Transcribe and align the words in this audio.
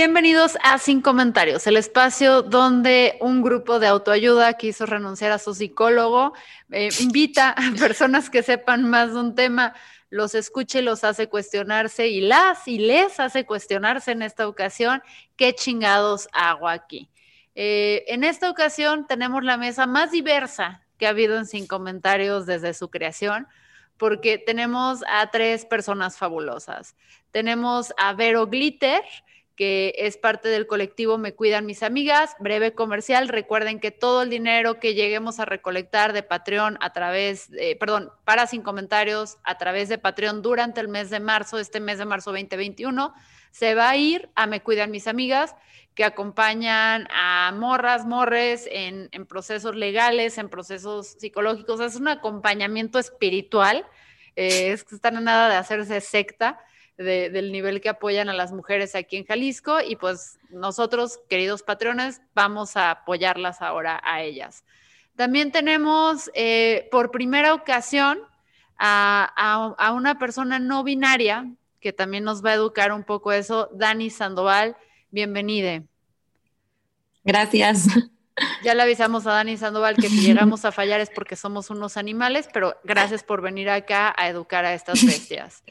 Bienvenidos 0.00 0.56
a 0.62 0.78
Sin 0.78 1.00
Comentarios, 1.00 1.66
el 1.66 1.76
espacio 1.76 2.42
donde 2.42 3.18
un 3.20 3.42
grupo 3.42 3.80
de 3.80 3.88
autoayuda 3.88 4.52
quiso 4.52 4.86
renunciar 4.86 5.32
a 5.32 5.40
su 5.40 5.56
psicólogo, 5.56 6.34
eh, 6.70 6.90
invita 7.00 7.50
a 7.50 7.72
personas 7.80 8.30
que 8.30 8.44
sepan 8.44 8.88
más 8.88 9.12
de 9.12 9.18
un 9.18 9.34
tema, 9.34 9.74
los 10.08 10.36
escuche, 10.36 10.82
los 10.82 11.02
hace 11.02 11.28
cuestionarse 11.28 12.06
y 12.06 12.20
las 12.20 12.68
y 12.68 12.78
les 12.78 13.18
hace 13.18 13.44
cuestionarse 13.44 14.12
en 14.12 14.22
esta 14.22 14.46
ocasión 14.46 15.02
qué 15.36 15.52
chingados 15.52 16.28
hago 16.32 16.68
aquí. 16.68 17.10
Eh, 17.56 18.04
en 18.06 18.22
esta 18.22 18.50
ocasión 18.50 19.04
tenemos 19.08 19.42
la 19.42 19.56
mesa 19.56 19.88
más 19.88 20.12
diversa 20.12 20.86
que 20.96 21.08
ha 21.08 21.10
habido 21.10 21.36
en 21.36 21.46
Sin 21.46 21.66
Comentarios 21.66 22.46
desde 22.46 22.72
su 22.72 22.88
creación 22.88 23.48
porque 23.96 24.38
tenemos 24.38 25.00
a 25.12 25.28
tres 25.32 25.64
personas 25.64 26.16
fabulosas. 26.16 26.94
Tenemos 27.32 27.92
a 27.98 28.12
Vero 28.12 28.46
Glitter, 28.46 29.02
que 29.58 29.92
es 29.98 30.16
parte 30.16 30.46
del 30.48 30.68
colectivo 30.68 31.18
Me 31.18 31.34
Cuidan 31.34 31.66
Mis 31.66 31.82
Amigas. 31.82 32.36
Breve 32.38 32.74
comercial, 32.74 33.26
recuerden 33.26 33.80
que 33.80 33.90
todo 33.90 34.22
el 34.22 34.30
dinero 34.30 34.78
que 34.78 34.94
lleguemos 34.94 35.40
a 35.40 35.46
recolectar 35.46 36.12
de 36.12 36.22
Patreon 36.22 36.78
a 36.80 36.92
través, 36.92 37.50
perdón, 37.80 38.12
para 38.24 38.46
sin 38.46 38.62
comentarios, 38.62 39.38
a 39.42 39.58
través 39.58 39.88
de 39.88 39.98
Patreon 39.98 40.42
durante 40.42 40.80
el 40.80 40.86
mes 40.86 41.10
de 41.10 41.18
marzo, 41.18 41.58
este 41.58 41.80
mes 41.80 41.98
de 41.98 42.04
marzo 42.04 42.30
2021, 42.30 43.12
se 43.50 43.74
va 43.74 43.90
a 43.90 43.96
ir 43.96 44.30
a 44.36 44.46
Me 44.46 44.62
Cuidan 44.62 44.92
Mis 44.92 45.08
Amigas, 45.08 45.56
que 45.96 46.04
acompañan 46.04 47.08
a 47.10 47.50
morras, 47.52 48.06
morres 48.06 48.68
en, 48.70 49.08
en 49.10 49.26
procesos 49.26 49.74
legales, 49.74 50.38
en 50.38 50.48
procesos 50.48 51.16
psicológicos. 51.18 51.80
Es 51.80 51.96
un 51.96 52.06
acompañamiento 52.06 53.00
espiritual, 53.00 53.84
eh, 54.36 54.70
es 54.70 54.84
que 54.84 54.94
están 54.94 55.16
a 55.16 55.20
nada 55.20 55.48
de 55.48 55.56
hacerse 55.56 56.00
secta 56.00 56.60
de, 56.98 57.30
del 57.30 57.52
nivel 57.52 57.80
que 57.80 57.88
apoyan 57.88 58.28
a 58.28 58.34
las 58.34 58.52
mujeres 58.52 58.94
aquí 58.94 59.16
en 59.16 59.24
Jalisco 59.24 59.80
y 59.80 59.96
pues 59.96 60.38
nosotros, 60.50 61.20
queridos 61.28 61.62
patrones, 61.62 62.20
vamos 62.34 62.76
a 62.76 62.90
apoyarlas 62.90 63.62
ahora 63.62 64.00
a 64.04 64.22
ellas. 64.22 64.64
También 65.16 65.50
tenemos 65.50 66.30
eh, 66.34 66.88
por 66.90 67.10
primera 67.10 67.54
ocasión 67.54 68.18
a, 68.76 69.32
a, 69.36 69.86
a, 69.86 69.92
una 69.92 70.18
persona 70.18 70.58
no 70.58 70.84
binaria 70.84 71.50
que 71.80 71.92
también 71.92 72.24
nos 72.24 72.44
va 72.44 72.50
a 72.50 72.54
educar 72.54 72.92
un 72.92 73.04
poco 73.04 73.32
eso, 73.32 73.68
Dani 73.72 74.10
Sandoval, 74.10 74.76
bienvenida. 75.10 75.82
Gracias. 77.24 77.86
Ya 78.62 78.74
le 78.74 78.82
avisamos 78.82 79.26
a 79.26 79.32
Dani 79.32 79.56
Sandoval 79.56 79.96
que 79.96 80.08
si 80.08 80.20
llegamos 80.20 80.64
a 80.64 80.72
fallar 80.72 81.00
es 81.00 81.10
porque 81.10 81.36
somos 81.36 81.70
unos 81.70 81.96
animales, 81.96 82.48
pero 82.52 82.76
gracias 82.84 83.22
por 83.22 83.40
venir 83.40 83.70
acá 83.70 84.14
a 84.16 84.28
educar 84.28 84.64
a 84.64 84.74
estas 84.74 85.04
bestias. 85.04 85.62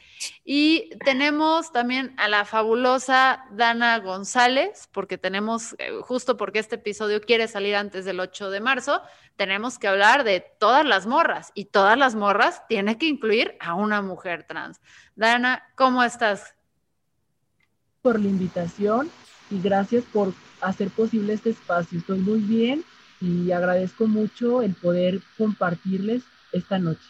Y 0.44 0.90
tenemos 1.04 1.72
también 1.72 2.14
a 2.16 2.28
la 2.28 2.44
fabulosa 2.44 3.44
Dana 3.50 3.98
González, 3.98 4.88
porque 4.92 5.18
tenemos, 5.18 5.74
eh, 5.78 5.92
justo 6.02 6.36
porque 6.36 6.58
este 6.58 6.76
episodio 6.76 7.20
quiere 7.20 7.48
salir 7.48 7.76
antes 7.76 8.04
del 8.04 8.20
8 8.20 8.50
de 8.50 8.60
marzo, 8.60 9.02
tenemos 9.36 9.78
que 9.78 9.88
hablar 9.88 10.24
de 10.24 10.40
todas 10.40 10.84
las 10.84 11.06
morras 11.06 11.52
y 11.54 11.66
todas 11.66 11.96
las 11.96 12.14
morras 12.14 12.66
tiene 12.68 12.98
que 12.98 13.06
incluir 13.06 13.56
a 13.60 13.74
una 13.74 14.02
mujer 14.02 14.44
trans. 14.44 14.80
Dana, 15.14 15.62
¿cómo 15.76 16.02
estás? 16.02 16.54
Por 18.02 18.20
la 18.20 18.28
invitación 18.28 19.10
y 19.50 19.60
gracias 19.60 20.04
por 20.12 20.32
hacer 20.60 20.90
posible 20.90 21.32
este 21.32 21.50
espacio. 21.50 21.98
Estoy 21.98 22.18
muy 22.18 22.40
bien 22.40 22.84
y 23.20 23.50
agradezco 23.52 24.06
mucho 24.06 24.62
el 24.62 24.74
poder 24.74 25.20
compartirles 25.36 26.22
esta 26.52 26.78
noche. 26.78 27.04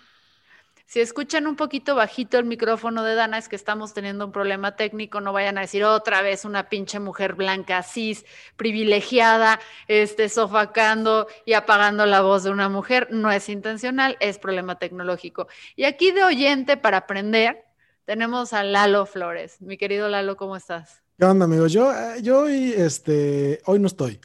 Si 0.88 1.00
escuchan 1.00 1.46
un 1.46 1.54
poquito 1.54 1.94
bajito 1.94 2.38
el 2.38 2.46
micrófono 2.46 3.04
de 3.04 3.14
Dana, 3.14 3.36
es 3.36 3.50
que 3.50 3.56
estamos 3.56 3.92
teniendo 3.92 4.24
un 4.24 4.32
problema 4.32 4.74
técnico. 4.74 5.20
No 5.20 5.34
vayan 5.34 5.58
a 5.58 5.60
decir 5.60 5.84
otra 5.84 6.22
vez 6.22 6.46
una 6.46 6.70
pinche 6.70 6.98
mujer 6.98 7.34
blanca, 7.34 7.82
cis, 7.82 8.24
privilegiada, 8.56 9.60
este, 9.86 10.30
sofacando 10.30 11.28
y 11.44 11.52
apagando 11.52 12.06
la 12.06 12.22
voz 12.22 12.44
de 12.44 12.50
una 12.50 12.70
mujer. 12.70 13.08
No 13.10 13.30
es 13.30 13.50
intencional, 13.50 14.16
es 14.20 14.38
problema 14.38 14.78
tecnológico. 14.78 15.46
Y 15.76 15.84
aquí 15.84 16.10
de 16.10 16.24
oyente 16.24 16.78
para 16.78 16.96
aprender, 16.96 17.66
tenemos 18.06 18.54
a 18.54 18.62
Lalo 18.62 19.04
Flores. 19.04 19.60
Mi 19.60 19.76
querido 19.76 20.08
Lalo, 20.08 20.38
¿cómo 20.38 20.56
estás? 20.56 21.02
¿Qué 21.18 21.24
onda, 21.24 21.46
amigo? 21.46 21.66
Yo, 21.66 21.92
yo 22.22 22.42
hoy, 22.42 22.72
este, 22.76 23.60
hoy 23.64 23.80
no 23.80 23.88
estoy. 23.88 24.20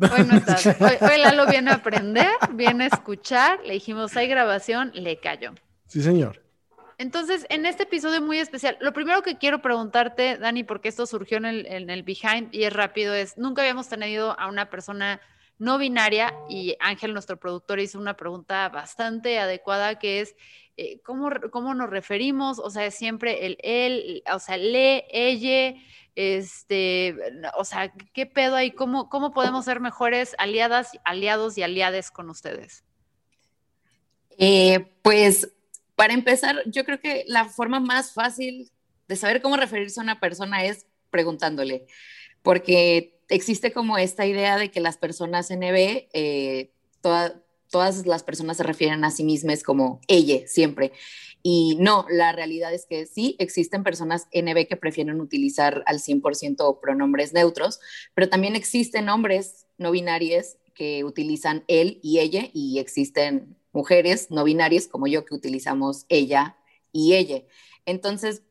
Hoy 0.00 0.24
no 0.28 0.36
estás. 0.36 0.64
Hoy, 0.80 0.92
hoy, 1.00 1.18
Lalo 1.18 1.44
viene 1.46 1.72
a 1.72 1.74
aprender, 1.74 2.28
viene 2.52 2.84
a 2.84 2.86
escuchar. 2.86 3.58
Le 3.64 3.72
dijimos, 3.72 4.16
hay 4.16 4.28
grabación, 4.28 4.92
le 4.94 5.18
cayó. 5.18 5.54
Sí, 5.88 6.02
señor. 6.02 6.40
Entonces, 6.98 7.46
en 7.48 7.66
este 7.66 7.82
episodio 7.82 8.22
muy 8.22 8.38
especial, 8.38 8.78
lo 8.80 8.92
primero 8.92 9.22
que 9.22 9.38
quiero 9.38 9.60
preguntarte, 9.60 10.38
Dani, 10.38 10.62
porque 10.62 10.88
esto 10.88 11.04
surgió 11.06 11.38
en 11.38 11.46
el, 11.46 11.66
en 11.66 11.90
el 11.90 12.04
Behind 12.04 12.54
y 12.54 12.62
es 12.62 12.72
rápido, 12.72 13.12
es, 13.12 13.36
nunca 13.36 13.62
habíamos 13.62 13.88
tenido 13.88 14.38
a 14.38 14.46
una 14.46 14.70
persona 14.70 15.20
no 15.58 15.78
binaria 15.78 16.34
y 16.48 16.76
Ángel, 16.80 17.12
nuestro 17.12 17.38
productor, 17.38 17.80
hizo 17.80 17.98
una 17.98 18.16
pregunta 18.16 18.68
bastante 18.68 19.38
adecuada 19.38 19.98
que 19.98 20.20
es, 20.20 20.36
eh, 20.76 21.00
¿cómo, 21.02 21.30
¿cómo 21.50 21.74
nos 21.74 21.88
referimos? 21.88 22.58
O 22.58 22.70
sea, 22.70 22.90
siempre 22.90 23.46
el 23.46 23.58
él, 23.62 24.22
o 24.32 24.38
sea, 24.38 24.56
le, 24.56 25.06
ella, 25.10 25.80
este, 26.14 27.16
o 27.56 27.64
sea, 27.64 27.92
¿qué 28.12 28.26
pedo 28.26 28.56
ahí? 28.56 28.70
¿Cómo, 28.70 29.08
cómo 29.08 29.32
podemos 29.32 29.64
ser 29.64 29.80
mejores 29.80 30.34
aliadas, 30.38 30.92
aliados 31.04 31.56
y 31.56 31.62
aliades 31.62 32.10
con 32.10 32.28
ustedes? 32.28 32.84
Eh, 34.38 34.92
pues 35.02 35.50
para 35.94 36.12
empezar, 36.12 36.62
yo 36.66 36.84
creo 36.84 37.00
que 37.00 37.24
la 37.26 37.46
forma 37.46 37.80
más 37.80 38.12
fácil 38.12 38.70
de 39.08 39.16
saber 39.16 39.40
cómo 39.40 39.56
referirse 39.56 39.98
a 39.98 40.02
una 40.02 40.20
persona 40.20 40.64
es 40.64 40.86
preguntándole, 41.10 41.86
porque 42.42 43.15
existe 43.28 43.72
como 43.72 43.98
esta 43.98 44.26
idea 44.26 44.56
de 44.58 44.70
que 44.70 44.80
las 44.80 44.96
personas 44.96 45.50
NB, 45.50 46.08
eh, 46.12 46.70
toda, 47.00 47.42
todas 47.70 48.06
las 48.06 48.22
personas 48.22 48.56
se 48.56 48.62
refieren 48.62 49.04
a 49.04 49.10
sí 49.10 49.24
mismas 49.24 49.62
como 49.62 50.00
ella 50.08 50.46
siempre. 50.46 50.92
Y 51.42 51.76
no, 51.78 52.06
la 52.10 52.32
realidad 52.32 52.74
es 52.74 52.86
que 52.86 53.06
sí, 53.06 53.36
existen 53.38 53.84
personas 53.84 54.26
NB 54.32 54.66
que 54.66 54.76
prefieren 54.76 55.20
utilizar 55.20 55.84
al 55.86 56.00
100% 56.00 56.80
pronombres 56.80 57.32
neutros, 57.32 57.78
pero 58.14 58.28
también 58.28 58.56
existen 58.56 59.08
hombres 59.08 59.66
no 59.78 59.92
binarios 59.92 60.56
que 60.74 61.04
utilizan 61.04 61.64
él 61.68 62.00
y 62.02 62.18
ella, 62.18 62.48
y 62.52 62.78
existen 62.78 63.56
mujeres 63.72 64.30
no 64.30 64.42
binarias 64.42 64.88
como 64.88 65.06
yo 65.06 65.24
que 65.24 65.34
utilizamos 65.34 66.04
ella 66.08 66.56
y 66.92 67.14
ella. 67.14 67.42
Entonces, 67.84 68.42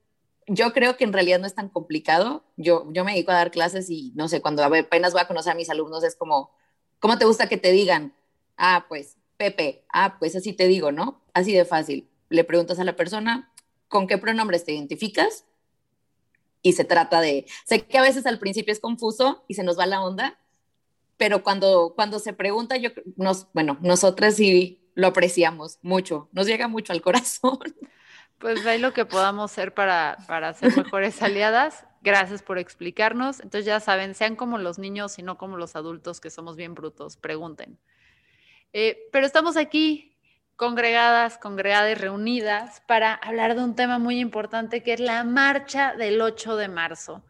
yo 0.47 0.73
creo 0.73 0.97
que 0.97 1.03
en 1.03 1.13
realidad 1.13 1.39
no 1.39 1.47
es 1.47 1.55
tan 1.55 1.69
complicado. 1.69 2.43
Yo, 2.57 2.87
yo 2.91 3.03
me 3.03 3.13
dedico 3.13 3.31
a 3.31 3.35
dar 3.35 3.51
clases 3.51 3.89
y 3.89 4.11
no 4.15 4.27
sé, 4.27 4.41
cuando 4.41 4.63
apenas 4.63 5.13
voy 5.13 5.21
a 5.21 5.27
conocer 5.27 5.53
a 5.53 5.55
mis 5.55 5.69
alumnos 5.69 6.03
es 6.03 6.15
como, 6.15 6.51
¿cómo 6.99 7.17
te 7.17 7.25
gusta 7.25 7.49
que 7.49 7.57
te 7.57 7.71
digan? 7.71 8.13
Ah, 8.57 8.85
pues 8.87 9.17
Pepe, 9.37 9.83
ah, 9.91 10.17
pues 10.19 10.35
así 10.35 10.53
te 10.53 10.67
digo, 10.67 10.91
¿no? 10.91 11.21
Así 11.33 11.51
de 11.53 11.65
fácil. 11.65 12.07
Le 12.29 12.43
preguntas 12.43 12.79
a 12.79 12.83
la 12.83 12.95
persona, 12.95 13.51
¿con 13.87 14.07
qué 14.07 14.17
pronombres 14.17 14.63
te 14.63 14.73
identificas? 14.73 15.45
Y 16.61 16.73
se 16.73 16.83
trata 16.83 17.21
de, 17.21 17.45
sé 17.65 17.85
que 17.85 17.97
a 17.97 18.01
veces 18.01 18.25
al 18.25 18.39
principio 18.39 18.71
es 18.71 18.79
confuso 18.79 19.43
y 19.47 19.53
se 19.55 19.63
nos 19.63 19.77
va 19.77 19.85
la 19.85 20.01
onda, 20.01 20.39
pero 21.17 21.43
cuando, 21.43 21.93
cuando 21.95 22.19
se 22.19 22.33
pregunta, 22.33 22.77
yo, 22.77 22.89
nos, 23.17 23.47
bueno, 23.53 23.77
nosotras 23.81 24.35
sí 24.35 24.81
lo 24.95 25.07
apreciamos 25.07 25.79
mucho, 25.81 26.29
nos 26.31 26.47
llega 26.47 26.67
mucho 26.67 26.93
al 26.93 27.01
corazón. 27.01 27.59
Pues 28.39 28.65
ahí 28.65 28.79
lo 28.79 28.93
que 28.93 29.05
podamos 29.05 29.51
hacer 29.51 29.73
para, 29.73 30.17
para 30.27 30.53
ser 30.53 30.75
mejores 30.77 31.21
aliadas. 31.21 31.85
Gracias 32.01 32.43
por 32.43 32.57
explicarnos. 32.57 33.39
Entonces 33.39 33.65
ya 33.65 33.79
saben, 33.79 34.13
sean 34.13 34.35
como 34.35 34.57
los 34.57 34.77
niños 34.77 35.17
y 35.17 35.23
no 35.23 35.37
como 35.37 35.57
los 35.57 35.75
adultos 35.75 36.19
que 36.19 36.29
somos 36.29 36.55
bien 36.55 36.75
brutos. 36.75 37.17
Pregunten. 37.17 37.79
Eh, 38.73 39.07
pero 39.11 39.25
estamos 39.25 39.57
aquí 39.57 40.17
congregadas, 40.55 41.37
congregadas, 41.37 41.99
reunidas 41.99 42.81
para 42.87 43.13
hablar 43.13 43.55
de 43.55 43.63
un 43.63 43.75
tema 43.75 43.99
muy 43.99 44.19
importante 44.19 44.83
que 44.83 44.93
es 44.93 44.99
la 44.99 45.23
marcha 45.23 45.95
del 45.95 46.21
8 46.21 46.55
de 46.55 46.67
marzo 46.67 47.23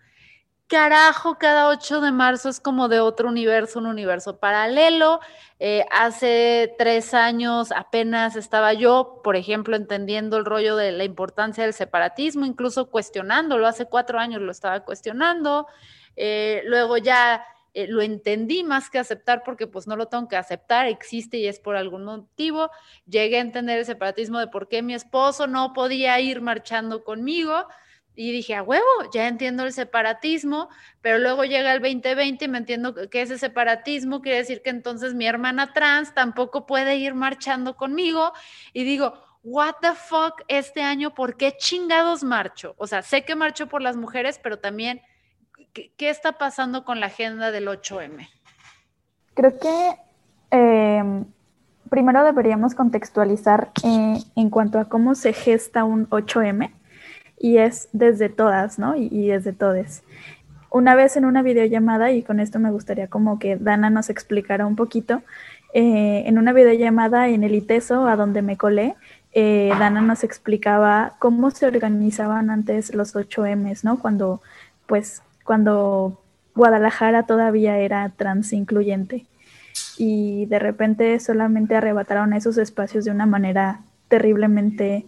carajo, 0.68 1.38
cada 1.38 1.68
8 1.70 2.02
de 2.02 2.12
marzo 2.12 2.50
es 2.50 2.60
como 2.60 2.88
de 2.88 3.00
otro 3.00 3.30
universo, 3.30 3.80
un 3.80 3.86
universo 3.86 4.40
paralelo. 4.40 5.20
Eh, 5.60 5.86
hace 5.92 6.74
tres 6.78 7.14
años 7.14 7.72
apenas 7.72 8.36
estaba 8.36 8.74
yo, 8.74 9.22
por 9.24 9.36
ejemplo, 9.36 9.76
entendiendo 9.76 10.38
el 10.38 10.46
rollo 10.46 10.76
de 10.76 10.92
la 10.92 11.04
importancia 11.04 11.64
del 11.64 11.74
separatismo, 11.74 12.46
incluso 12.46 12.90
cuestionándolo. 12.90 13.68
Hace 13.68 13.86
cuatro 13.86 14.20
años 14.20 14.42
lo 14.42 14.52
estaba 14.52 14.84
cuestionando. 14.84 15.68
Eh, 16.16 16.62
luego 16.66 16.98
ya 16.98 17.46
eh, 17.74 17.88
lo 17.88 18.02
entendí 18.02 18.64
más 18.64 18.90
que 18.90 19.00
aceptar 19.00 19.44
porque 19.44 19.68
pues 19.68 19.86
no 19.86 19.96
lo 19.96 20.08
tengo 20.08 20.28
que 20.28 20.38
aceptar, 20.38 20.88
existe 20.88 21.38
y 21.38 21.48
es 21.48 21.60
por 21.60 21.76
algún 21.76 22.06
motivo. 22.06 22.72
Llegué 23.06 23.38
a 23.38 23.42
entender 23.42 23.80
el 23.80 23.86
separatismo 23.86 24.40
de 24.40 24.48
por 24.48 24.68
qué 24.68 24.82
mi 24.82 24.94
esposo 24.94 25.46
no 25.46 25.74
podía 25.74 26.20
ir 26.20 26.42
marchando 26.42 27.04
conmigo 27.04 27.68
y 28.16 28.32
dije, 28.32 28.56
a 28.56 28.64
huevo, 28.64 28.86
ya 29.14 29.28
entiendo 29.28 29.64
el 29.64 29.74
separatismo, 29.74 30.70
pero 31.02 31.18
luego 31.20 31.44
llega 31.44 31.74
el 31.74 31.82
2020 31.82 32.46
y 32.46 32.48
me 32.48 32.58
entiendo 32.60 32.96
que 33.10 33.22
ese 33.22 33.38
separatismo 33.38 34.22
quiere 34.22 34.40
decir 34.40 34.62
que 34.62 34.70
entonces 34.70 35.14
mi 35.14 35.28
hermana 35.28 35.74
trans 35.74 36.14
tampoco 36.14 36.66
puede 36.66 36.96
ir 36.96 37.14
marchando 37.14 37.76
conmigo. 37.76 38.32
Y 38.72 38.86
digo, 38.86 39.14
what 39.44 39.76
the 39.82 39.94
fuck 39.94 40.42
este 40.48 40.82
año, 40.82 41.14
¿por 41.14 41.36
qué 41.36 41.56
chingados 41.58 42.24
marcho? 42.24 42.74
O 42.78 42.88
sea, 42.88 43.02
sé 43.02 43.26
que 43.26 43.36
marcho 43.36 43.68
por 43.68 43.82
las 43.82 43.98
mujeres, 43.98 44.40
pero 44.42 44.60
también, 44.60 45.02
¿qué, 45.74 46.10
está 46.10 46.34
pasando 46.34 46.86
con 46.86 47.02
la 47.02 47.08
agenda 47.08 47.52
del 47.52 47.68
8M? 47.68 48.30
Creo 49.34 49.60
que 49.60 50.00
em, 50.52 51.26
primero 51.90 52.24
deberíamos 52.24 52.76
contextualizar 52.76 53.72
eh, 53.84 54.20
en 54.38 54.50
cuanto 54.50 54.80
a 54.80 54.86
cómo 54.86 55.16
se 55.16 55.34
gesta 55.34 55.84
un 55.84 56.10
8M 56.10 56.72
y 57.38 57.58
es 57.58 57.90
desde 57.94 58.30
todas, 58.30 58.80
¿no? 58.80 58.96
Y, 58.96 59.28
desde 59.28 59.54
todes. 59.54 60.04
Una 60.70 60.96
vez 60.96 61.16
en 61.18 61.26
una 61.26 61.42
videollamada, 61.42 62.12
y 62.12 62.24
con 62.24 62.40
esto 62.40 62.60
me 62.60 62.72
gustaría 62.72 63.08
como 63.08 63.40
que 63.40 63.56
Dana 63.56 63.90
nos 63.90 64.10
explicara 64.10 64.66
un 64.66 64.76
poquito, 64.76 65.22
eh, 65.74 66.24
en 66.26 66.38
una 66.38 66.54
videollamada 66.54 67.28
en 67.30 67.44
el 67.44 67.56
ITESO, 67.56 68.08
a 68.08 68.16
donde 68.16 68.42
me 68.42 68.58
colé, 68.58 68.96
eh, 69.34 69.72
Dana 69.78 70.02
nos 70.02 70.24
explicaba 70.24 71.16
cómo 71.20 71.52
se 71.52 71.68
organizaban 71.68 72.50
antes 72.50 72.94
los 72.96 73.16
8Ms, 73.16 73.84
¿no? 73.84 74.00
Cuando, 74.00 74.42
pues, 74.88 75.22
cuando 75.44 76.22
Guadalajara 76.56 77.24
todavía 77.24 77.78
era 77.78 78.10
trans 78.16 78.54
incluyente. 78.54 79.26
Y 79.98 80.46
de 80.46 80.60
repente 80.60 81.20
solamente 81.20 81.76
arrebataron 81.76 82.32
esos 82.34 82.58
espacios 82.58 83.04
de 83.04 83.12
una 83.12 83.26
manera 83.26 83.82
terriblemente 84.08 85.06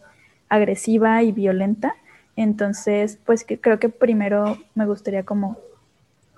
agresiva 0.49 1.23
y 1.23 1.31
violenta. 1.31 1.95
Entonces, 2.37 3.17
pues 3.25 3.45
creo 3.45 3.79
que 3.79 3.89
primero 3.89 4.57
me 4.75 4.85
gustaría 4.85 5.23
como 5.23 5.57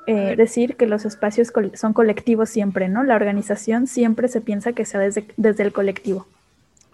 eh, 0.08 0.36
decir 0.36 0.76
que 0.78 0.88
los 0.88 1.06
espacios 1.06 1.52
son 1.76 1.94
colectivos 1.94 2.50
siempre, 2.50 2.88
¿no? 2.88 3.04
La 3.04 3.16
organización 3.16 3.86
siempre 3.86 4.28
se 4.30 4.42
piensa 4.42 4.74
que 4.74 4.86
sea 4.86 5.02
desde, 5.02 5.28
desde 5.38 5.64
el 5.64 5.74
colectivo. 5.74 6.26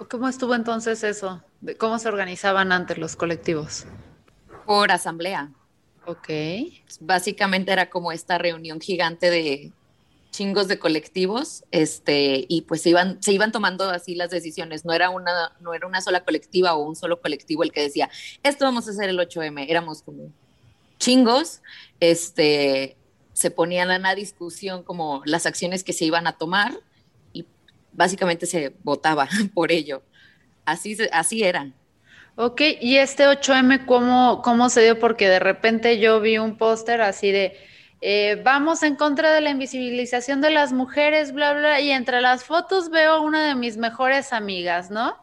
¿Cómo 0.10 0.28
estuvo 0.28 0.56
entonces 0.56 1.04
eso? 1.04 1.42
¿Cómo 1.78 2.00
se 2.00 2.10
organizaban 2.10 2.72
antes 2.72 2.98
los 2.98 3.16
colectivos? 3.16 3.86
Por 4.66 4.92
asamblea. 4.92 5.52
Ok. 6.06 6.30
Básicamente 7.00 7.72
era 7.72 7.90
como 7.90 8.12
esta 8.12 8.38
reunión 8.38 8.82
gigante 8.82 9.30
de 9.30 9.72
chingos 10.36 10.68
de 10.68 10.80
colectivos, 10.80 11.64
este, 11.72 12.46
y 12.50 12.64
pues 12.64 12.82
se 12.82 12.90
iban, 12.90 13.22
se 13.24 13.32
iban 13.32 13.52
tomando 13.52 13.90
así 13.90 14.16
las 14.16 14.30
decisiones. 14.30 14.84
No 14.84 14.94
era 14.94 15.10
una, 15.10 15.54
no 15.62 15.74
era 15.74 15.88
una 15.88 16.02
sola 16.02 16.24
colectiva 16.24 16.76
o 16.76 16.84
un 16.84 16.96
solo 16.96 17.22
colectivo 17.22 17.64
el 17.64 17.72
que 17.72 17.82
decía, 17.82 18.10
esto 18.44 18.66
vamos 18.66 18.88
a 18.88 18.92
hacer 18.92 19.10
el 19.10 19.18
8M. 19.18 19.66
Éramos 19.70 20.02
como 20.02 20.32
chingos, 21.00 21.62
este, 22.00 22.98
se 23.34 23.50
ponían 23.50 23.92
a 23.92 24.00
la 24.00 24.14
discusión 24.14 24.84
como 24.84 25.22
las 25.26 25.46
acciones 25.46 25.84
que 25.84 25.94
se 25.94 26.06
iban 26.06 26.28
a 26.28 26.38
tomar 26.38 26.74
y 27.32 27.46
básicamente 27.94 28.46
se 28.46 28.76
votaba 28.84 29.30
por 29.54 29.72
ello. 29.72 30.04
Así, 30.66 30.98
así 31.12 31.44
eran. 31.44 31.74
Ok, 32.36 32.62
y 32.82 32.98
este 32.98 33.26
8M, 33.26 33.86
¿cómo, 33.86 34.42
¿cómo 34.44 34.70
se 34.70 34.82
dio? 34.82 35.00
Porque 35.00 35.30
de 35.30 35.40
repente 35.40 36.00
yo 36.00 36.20
vi 36.20 36.38
un 36.38 36.58
póster 36.58 37.00
así 37.00 37.32
de 37.32 37.58
eh, 38.02 38.42
vamos 38.44 38.84
en 38.84 38.96
contra 38.96 39.32
de 39.32 39.42
la 39.42 39.50
invisibilización 39.50 40.42
de 40.42 40.52
las 40.52 40.74
mujeres, 40.74 41.34
bla, 41.34 41.54
bla, 41.54 41.80
y 41.80 41.92
entre 41.92 42.22
las 42.22 42.44
fotos 42.44 42.90
veo 42.90 43.14
a 43.14 43.22
una 43.22 43.48
de 43.48 43.56
mis 43.56 43.78
mejores 43.78 44.34
amigas, 44.34 44.92
¿no? 44.92 45.18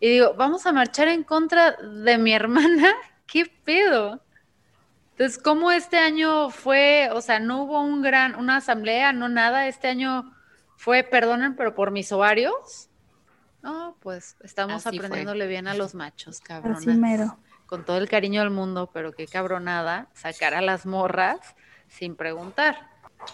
Y 0.00 0.10
digo, 0.10 0.34
vamos 0.34 0.66
a 0.66 0.72
marchar 0.72 1.08
en 1.08 1.24
contra 1.24 1.72
de 1.72 2.18
mi 2.18 2.32
hermana, 2.34 2.92
¿qué 3.26 3.46
pedo? 3.64 4.22
Entonces, 5.12 5.42
¿cómo 5.42 5.72
este 5.72 5.98
año 5.98 6.50
fue? 6.50 7.10
O 7.12 7.20
sea, 7.20 7.40
no 7.40 7.64
hubo 7.64 7.82
un 7.82 8.02
gran, 8.02 8.36
una 8.36 8.56
asamblea, 8.56 9.12
no 9.12 9.28
nada, 9.28 9.66
este 9.66 9.88
año 9.88 10.32
fue, 10.76 11.02
perdonen, 11.02 11.56
pero 11.56 11.74
por 11.74 11.90
mis 11.90 12.12
ovarios. 12.12 12.88
No, 13.62 13.96
pues 14.00 14.36
estamos 14.44 14.86
aprendiéndole 14.86 15.48
bien 15.48 15.66
a 15.66 15.74
los 15.74 15.94
machos, 15.94 16.40
cabrón. 16.40 16.76
Con 17.66 17.84
todo 17.84 17.98
el 17.98 18.08
cariño 18.08 18.40
del 18.40 18.50
mundo, 18.50 18.88
pero 18.94 19.12
qué 19.12 19.26
cabronada 19.26 20.08
sacar 20.14 20.54
a 20.54 20.62
las 20.62 20.86
morras 20.86 21.56
sin 21.88 22.16
preguntar. 22.16 22.76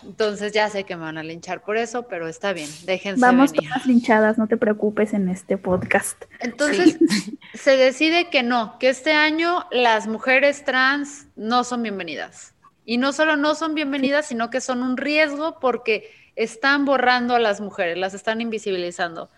Entonces 0.03 0.53
ya 0.53 0.69
sé 0.71 0.85
que 0.85 0.97
me 0.97 1.03
van 1.03 1.19
a 1.19 1.23
linchar 1.23 1.63
por 1.63 1.77
eso, 1.77 2.09
pero 2.09 2.27
está 2.27 2.53
bien, 2.53 2.69
déjense 2.87 3.21
Vamos 3.21 3.53
todas 3.53 3.87
linchadas, 3.87 4.39
no 4.39 4.47
te 4.47 4.57
preocupes 4.57 5.13
en 5.13 5.29
este 5.29 5.59
podcast. 5.59 6.25
Entonces 6.41 6.99
se 7.55 7.77
decide 7.77 8.31
que 8.31 8.43
no, 8.43 8.79
que 8.79 8.89
este 8.89 9.13
año 9.13 9.67
las 9.71 10.07
mujeres 10.07 10.65
trans 10.65 11.27
no 11.37 11.65
son 11.65 11.83
bienvenidas. 11.83 12.55
Y 12.87 12.99
no 12.99 13.13
solo 13.13 13.37
no 13.37 13.55
son 13.55 13.75
bienvenidas, 13.75 14.27
sino 14.27 14.51
que 14.51 14.61
son 14.61 14.83
un 14.83 14.97
riesgo 14.97 15.59
porque 15.59 16.11
están 16.37 16.85
borrando 16.85 17.35
a 17.35 17.39
las 17.39 17.61
mujeres, 17.61 17.97
las 17.97 18.15
están 18.15 18.41
invisibilizando. 18.41 19.31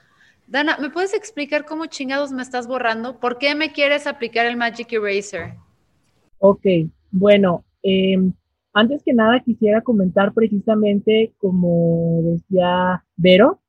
Dana, 0.48 0.78
¿me 0.78 0.90
puedes 0.90 1.12
explicar 1.12 1.64
cómo 1.64 1.86
chingados 1.86 2.32
me 2.32 2.42
estás 2.42 2.66
borrando? 2.66 3.18
¿Por 3.18 3.38
qué 3.38 3.54
me 3.54 3.72
quieres 3.72 4.06
aplicar 4.06 4.46
el 4.46 4.56
Magic 4.56 4.92
Eraser? 4.92 5.54
Ok, 6.38 6.64
bueno, 7.10 7.64
eh, 7.82 8.16
antes 8.76 9.02
que 9.02 9.14
nada, 9.14 9.40
quisiera 9.40 9.80
comentar 9.80 10.34
precisamente, 10.34 11.32
como 11.38 12.20
decía 12.24 13.02
Vero, 13.16 13.60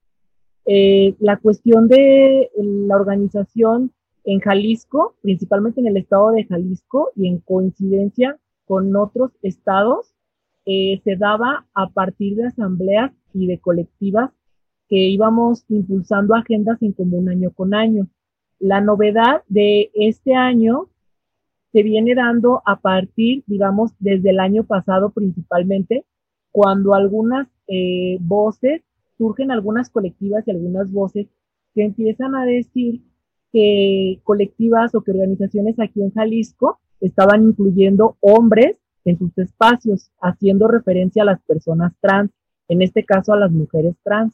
eh, 0.66 1.16
la 1.20 1.38
cuestión 1.38 1.88
de 1.88 2.52
la 2.58 2.98
organización 2.98 3.94
en 4.26 4.42
Jalisco, 4.42 5.16
principalmente 5.22 5.80
en 5.80 5.88
el 5.88 5.96
estado 5.96 6.32
de 6.32 6.44
Jalisco 6.44 7.12
y 7.16 7.30
en 7.30 7.40
coincidencia 7.40 8.38
con 8.66 8.94
otros 8.98 9.32
estados, 9.44 10.14
eh, 10.66 11.00
se 11.06 11.16
daba 11.16 11.66
a 11.74 11.88
partir 11.88 12.36
de 12.36 12.48
asambleas 12.48 13.14
y 13.34 13.48
de 13.48 13.60
colectivas 13.60 14.32
que 14.90 14.98
íbamos 14.98 15.64
impulsando 15.70 16.36
agendas 16.36 16.82
en 16.82 16.92
común 16.92 17.30
año 17.30 17.52
con 17.52 17.74
año. 17.74 18.10
La 18.60 18.82
novedad 18.82 19.44
de 19.48 19.90
este 19.94 20.36
año 20.36 20.90
se 21.78 21.84
viene 21.84 22.16
dando 22.16 22.64
a 22.66 22.80
partir, 22.80 23.44
digamos, 23.46 23.92
desde 24.00 24.32
el 24.32 24.40
año 24.40 24.64
pasado 24.64 25.12
principalmente, 25.12 26.06
cuando 26.52 26.96
algunas 26.96 27.48
eh, 27.68 28.18
voces, 28.20 28.82
surgen 29.20 29.52
algunas 29.52 29.92
colectivas 29.92 30.44
y 30.48 30.50
algunas 30.50 30.92
voces 30.92 31.28
que 31.76 31.84
empiezan 31.84 32.34
a 32.34 32.46
decir 32.46 33.04
que 33.54 34.20
colectivas 34.24 34.96
o 34.96 35.02
que 35.02 35.12
organizaciones 35.12 35.80
aquí 35.80 36.02
en 36.02 36.12
Jalisco 36.16 36.80
estaban 37.00 37.44
incluyendo 37.44 38.18
hombres 38.22 38.78
en 39.06 39.20
sus 39.20 39.38
espacios, 39.38 40.10
haciendo 40.20 40.68
referencia 40.68 41.22
a 41.22 41.28
las 41.28 41.42
personas 41.44 41.94
trans, 42.02 42.32
en 42.70 42.82
este 42.82 43.04
caso 43.04 43.34
a 43.34 43.40
las 43.40 43.52
mujeres 43.52 43.94
trans. 44.04 44.34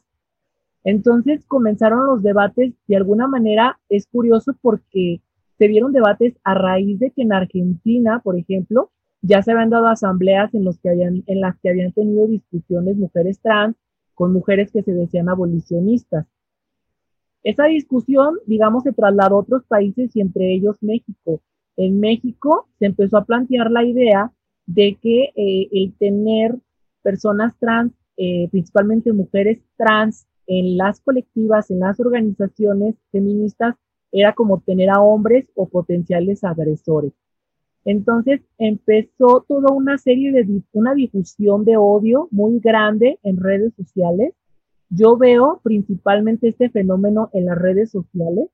Entonces 0.82 1.44
comenzaron 1.44 2.06
los 2.06 2.22
debates, 2.22 2.72
de 2.86 2.96
alguna 2.96 3.28
manera 3.28 3.78
es 3.90 4.06
curioso 4.06 4.54
porque 4.62 5.20
se 5.64 5.68
vieron 5.68 5.92
debates 5.94 6.34
a 6.44 6.52
raíz 6.52 6.98
de 6.98 7.10
que 7.10 7.22
en 7.22 7.32
Argentina, 7.32 8.20
por 8.22 8.38
ejemplo, 8.38 8.90
ya 9.22 9.42
se 9.42 9.50
habían 9.50 9.70
dado 9.70 9.86
asambleas 9.86 10.52
en, 10.52 10.62
las 10.62 10.78
que 11.58 11.70
habían 11.70 11.90
tenido 11.92 12.26
discusiones 12.26 12.98
mujeres 12.98 13.40
trans 13.40 13.74
con 14.12 14.34
mujeres 14.34 14.70
que 14.70 14.82
se 14.82 14.92
decían 14.92 15.30
abolicionistas. 15.30 16.26
Esa 17.42 17.64
discusión, 17.64 18.34
digamos, 18.46 18.82
se 18.82 18.92
trasladó 18.92 19.36
a 19.36 19.40
otros 19.40 19.64
países 19.64 20.14
y 20.14 20.20
entre 20.20 20.52
ellos 20.52 20.76
México. 20.82 21.40
En 21.78 21.98
México 21.98 22.68
se 22.78 22.84
empezó 22.84 23.16
a 23.16 23.24
plantear 23.24 23.70
la 23.70 23.84
idea 23.84 24.32
de 24.66 24.98
que 25.00 25.32
eh, 25.34 25.68
el 25.72 25.94
tener 25.98 26.56
personas 27.00 27.58
trans, 27.58 27.94
eh, 28.18 28.48
principalmente 28.50 29.14
mujeres 29.14 29.62
trans, 29.78 30.26
en 30.46 30.76
las 30.76 31.00
colectivas, 31.00 31.70
en 31.70 31.80
las 31.80 31.98
organizaciones 32.00 32.96
feministas, 33.10 33.76
era 34.14 34.32
como 34.32 34.60
tener 34.60 34.90
a 34.90 35.00
hombres 35.00 35.46
o 35.56 35.68
potenciales 35.68 36.44
agresores. 36.44 37.12
Entonces 37.84 38.40
empezó 38.58 39.44
toda 39.46 39.74
una 39.74 39.98
serie 39.98 40.32
de, 40.32 40.62
una 40.72 40.94
difusión 40.94 41.64
de 41.64 41.76
odio 41.76 42.28
muy 42.30 42.60
grande 42.60 43.18
en 43.24 43.36
redes 43.36 43.74
sociales. 43.74 44.32
Yo 44.88 45.16
veo 45.16 45.60
principalmente 45.64 46.48
este 46.48 46.70
fenómeno 46.70 47.28
en 47.32 47.46
las 47.46 47.58
redes 47.58 47.90
sociales 47.90 48.48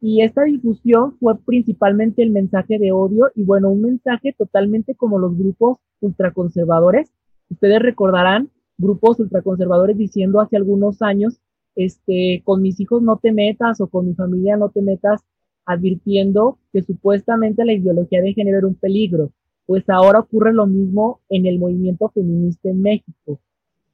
y 0.00 0.22
esta 0.22 0.44
difusión 0.44 1.16
fue 1.18 1.36
principalmente 1.44 2.22
el 2.22 2.30
mensaje 2.30 2.78
de 2.78 2.92
odio 2.92 3.30
y 3.34 3.42
bueno, 3.42 3.68
un 3.68 3.82
mensaje 3.82 4.32
totalmente 4.38 4.94
como 4.94 5.18
los 5.18 5.36
grupos 5.36 5.78
ultraconservadores. 6.00 7.10
Ustedes 7.50 7.82
recordarán 7.82 8.48
grupos 8.78 9.18
ultraconservadores 9.18 9.98
diciendo 9.98 10.40
hace 10.40 10.56
algunos 10.56 11.02
años, 11.02 11.40
este, 11.76 12.42
con 12.44 12.62
mis 12.62 12.78
hijos 12.80 13.02
no 13.02 13.18
te 13.18 13.32
metas 13.32 13.80
o 13.80 13.86
con 13.86 14.06
mi 14.06 14.14
familia 14.14 14.56
no 14.56 14.68
te 14.70 14.82
metas 14.82 15.22
advirtiendo 15.64 16.58
que 16.72 16.82
supuestamente 16.82 17.64
la 17.64 17.72
ideología 17.72 18.20
de 18.20 18.34
género 18.34 18.58
era 18.58 18.66
un 18.66 18.74
peligro, 18.74 19.30
pues 19.66 19.88
ahora 19.88 20.20
ocurre 20.20 20.52
lo 20.52 20.66
mismo 20.66 21.20
en 21.28 21.46
el 21.46 21.58
movimiento 21.58 22.08
feminista 22.10 22.68
en 22.68 22.82
México. 22.82 23.40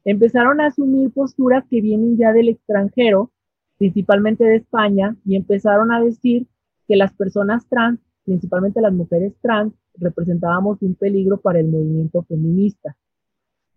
Empezaron 0.05 0.61
a 0.61 0.67
asumir 0.67 1.11
posturas 1.11 1.65
que 1.69 1.81
vienen 1.81 2.17
ya 2.17 2.33
del 2.33 2.49
extranjero, 2.49 3.31
principalmente 3.77 4.45
de 4.45 4.57
España, 4.57 5.17
y 5.25 5.37
empezaron 5.37 5.93
a 5.93 6.01
decir 6.01 6.47
que 6.87 6.97
las 6.97 7.13
personas 7.13 7.67
trans, 7.69 8.01
principalmente 8.25 8.81
las 8.81 8.93
mujeres 8.93 9.35
trans, 9.43 9.75
representábamos 9.95 10.81
un 10.81 10.95
peligro 10.95 11.39
para 11.39 11.61
el 11.61 11.69
movimiento 11.69 12.23
feminista. 12.23 12.97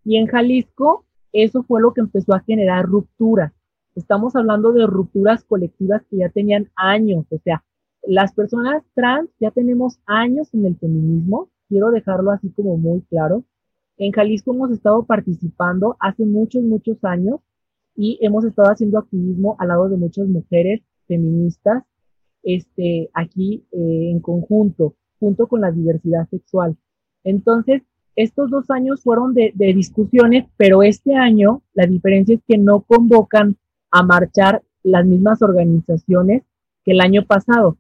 Y 0.05 0.17
en 0.17 0.27
Jalisco, 0.27 1.05
eso 1.34 1.63
fue 1.63 1.81
lo 1.81 1.93
que 1.93 2.01
empezó 2.01 2.34
a 2.34 2.41
generar 2.41 2.86
rupturas. 2.86 3.51
Estamos 3.95 4.36
hablando 4.36 4.71
de 4.71 4.88
rupturas 4.88 5.43
colectivas 5.43 6.01
que 6.10 6.17
ya 6.17 6.29
tenían 6.29 6.69
años, 6.75 7.25
o 7.29 7.39
sea, 7.43 7.63
las 8.03 8.33
personas 8.33 8.83
trans 8.95 9.29
ya 9.39 9.51
tenemos 9.51 10.00
años 10.05 10.53
en 10.53 10.65
el 10.65 10.77
feminismo, 10.77 11.50
quiero 11.69 11.91
dejarlo 11.91 12.31
así 12.31 12.50
como 12.50 12.77
muy 12.77 13.01
claro. 13.01 13.43
En 13.98 14.12
Jalisco 14.12 14.53
hemos 14.53 14.71
estado 14.71 15.03
participando 15.03 15.98
hace 16.00 16.25
muchos, 16.25 16.63
muchos 16.63 17.03
años 17.03 17.41
y 17.95 18.17
hemos 18.21 18.45
estado 18.45 18.69
haciendo 18.71 18.98
activismo 18.98 19.55
al 19.60 19.67
lado 19.67 19.89
de 19.89 19.98
muchas 19.98 20.27
mujeres 20.27 20.81
feministas 21.07 21.83
este, 22.43 23.10
aquí 23.13 23.63
eh, 23.71 24.10
en 24.12 24.19
conjunto, 24.19 24.95
junto 25.19 25.48
con 25.48 25.62
la 25.62 25.71
diversidad 25.71 26.27
sexual. 26.29 26.75
Entonces, 27.24 27.83
estos 28.15 28.50
dos 28.50 28.69
años 28.71 29.03
fueron 29.03 29.33
de, 29.33 29.51
de 29.53 29.74
discusiones, 29.74 30.48
pero 30.57 30.81
este 30.81 31.15
año 31.15 31.62
la 31.74 31.86
diferencia 31.86 32.36
es 32.36 32.41
que 32.48 32.57
no 32.57 32.81
convocan 32.81 33.57
a 33.91 34.03
marchar 34.03 34.63
las 34.83 35.05
mismas 35.05 35.41
organizaciones 35.41 36.43
que 36.83 36.91
el 36.91 37.01
año 37.01 37.25
pasado. 37.25 37.77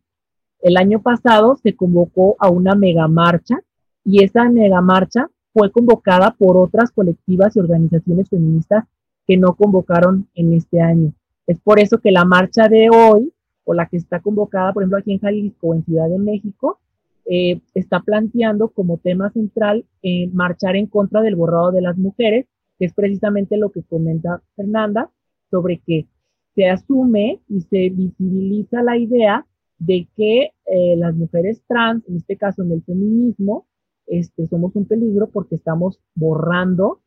El 0.61 0.77
año 0.77 1.01
pasado 1.01 1.57
se 1.61 1.75
convocó 1.75 2.35
a 2.39 2.49
una 2.49 2.75
mega 2.75 3.07
marcha 3.07 3.59
y 4.03 4.23
esa 4.23 4.49
mega 4.49 4.81
marcha 4.81 5.29
fue 5.53 5.71
convocada 5.71 6.31
por 6.37 6.57
otras 6.57 6.91
colectivas 6.91 7.55
y 7.55 7.59
organizaciones 7.59 8.29
feministas 8.29 8.85
que 9.27 9.37
no 9.37 9.55
convocaron 9.55 10.27
en 10.35 10.53
este 10.53 10.81
año. 10.81 11.13
Es 11.47 11.59
por 11.59 11.79
eso 11.79 11.97
que 11.97 12.11
la 12.11 12.25
marcha 12.25 12.67
de 12.67 12.89
hoy, 12.89 13.33
o 13.63 13.73
la 13.73 13.87
que 13.87 13.97
está 13.97 14.19
convocada, 14.19 14.73
por 14.73 14.83
ejemplo, 14.83 14.99
aquí 14.99 15.13
en 15.13 15.19
Jalisco 15.19 15.67
o 15.67 15.73
en 15.73 15.83
Ciudad 15.83 16.09
de 16.09 16.19
México, 16.19 16.79
eh, 17.25 17.59
está 17.75 17.99
planteando 17.99 18.69
como 18.69 18.97
tema 18.97 19.29
central 19.31 19.85
eh, 20.01 20.27
marchar 20.33 20.75
en 20.75 20.87
contra 20.87 21.21
del 21.21 21.35
borrado 21.35 21.71
de 21.71 21.81
las 21.81 21.97
mujeres, 21.97 22.47
que 22.79 22.85
es 22.85 22.93
precisamente 22.93 23.57
lo 23.57 23.71
que 23.71 23.83
comenta 23.83 24.41
Fernanda, 24.55 25.09
sobre 25.51 25.81
que 25.85 26.07
se 26.55 26.67
asume 26.67 27.41
y 27.47 27.61
se 27.61 27.89
visibiliza 27.89 28.81
la 28.81 28.97
idea 28.97 29.45
de 29.77 30.07
que 30.15 30.51
eh, 30.65 30.95
las 30.97 31.15
mujeres 31.15 31.61
trans, 31.67 32.07
en 32.07 32.17
este 32.17 32.37
caso 32.37 32.63
en 32.63 32.71
el 32.71 32.83
feminismo, 32.83 33.67
este, 34.07 34.47
somos 34.47 34.75
un 34.75 34.85
peligro 34.85 35.29
porque 35.29 35.55
estamos 35.55 35.99
borrando, 36.15 37.01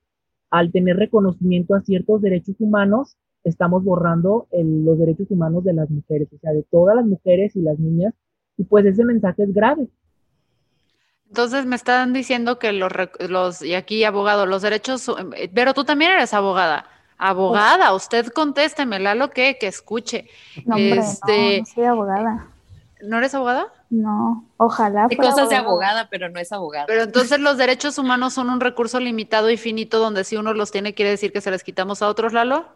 al 0.50 0.70
tener 0.70 0.96
reconocimiento 0.96 1.74
a 1.74 1.82
ciertos 1.82 2.22
derechos 2.22 2.56
humanos, 2.60 3.16
estamos 3.42 3.84
borrando 3.84 4.46
los 4.52 4.98
derechos 4.98 5.30
humanos 5.30 5.64
de 5.64 5.72
las 5.72 5.90
mujeres, 5.90 6.28
o 6.32 6.38
sea, 6.38 6.52
de 6.52 6.62
todas 6.62 6.96
las 6.96 7.04
mujeres 7.04 7.56
y 7.56 7.60
las 7.60 7.78
niñas, 7.78 8.14
y 8.56 8.64
pues 8.64 8.86
ese 8.86 9.04
mensaje 9.04 9.42
es 9.42 9.52
grave. 9.52 9.88
Entonces 11.28 11.66
me 11.66 11.74
están 11.76 12.12
diciendo 12.12 12.58
que 12.58 12.72
los, 12.72 12.92
los 13.28 13.62
y 13.62 13.74
aquí 13.74 14.04
abogado, 14.04 14.46
los 14.46 14.62
derechos, 14.62 15.08
eh, 15.36 15.50
pero 15.52 15.74
tú 15.74 15.84
también 15.84 16.12
eres 16.12 16.32
abogada. 16.32 16.86
Abogada, 17.18 17.94
usted 17.94 18.26
contésteme, 18.28 18.99
lo 18.99 19.30
que, 19.30 19.56
que 19.59 19.66
escuche. 19.66 20.28
No, 20.64 20.76
hombre, 20.76 20.99
este, 20.99 21.61
no 21.61 21.66
soy 21.66 21.85
abogada. 21.85 22.49
¿No 23.02 23.18
eres 23.18 23.35
abogada? 23.35 23.73
No, 23.90 24.44
ojalá. 24.56 25.06
Hay 25.11 25.16
cosas 25.16 25.49
de 25.49 25.56
abogada, 25.56 26.09
pero 26.11 26.28
no 26.28 26.40
es 26.40 26.52
abogada. 26.52 26.87
Pero 26.87 27.02
entonces 27.02 27.38
los 27.38 27.56
derechos 27.56 27.99
humanos 27.99 28.33
son 28.33 28.50
un 28.50 28.61
recurso 28.61 28.99
limitado 28.99 29.50
y 29.50 29.56
finito 29.56 29.99
donde 29.99 30.25
si 30.25 30.37
uno 30.37 30.54
los 30.54 30.71
tiene 30.71 30.94
quiere 30.94 31.11
decir 31.11 31.33
que 31.33 31.40
se 31.40 31.50
les 31.50 31.62
quitamos 31.62 32.02
a 32.02 32.09
otros, 32.09 32.33
Lalo? 32.33 32.66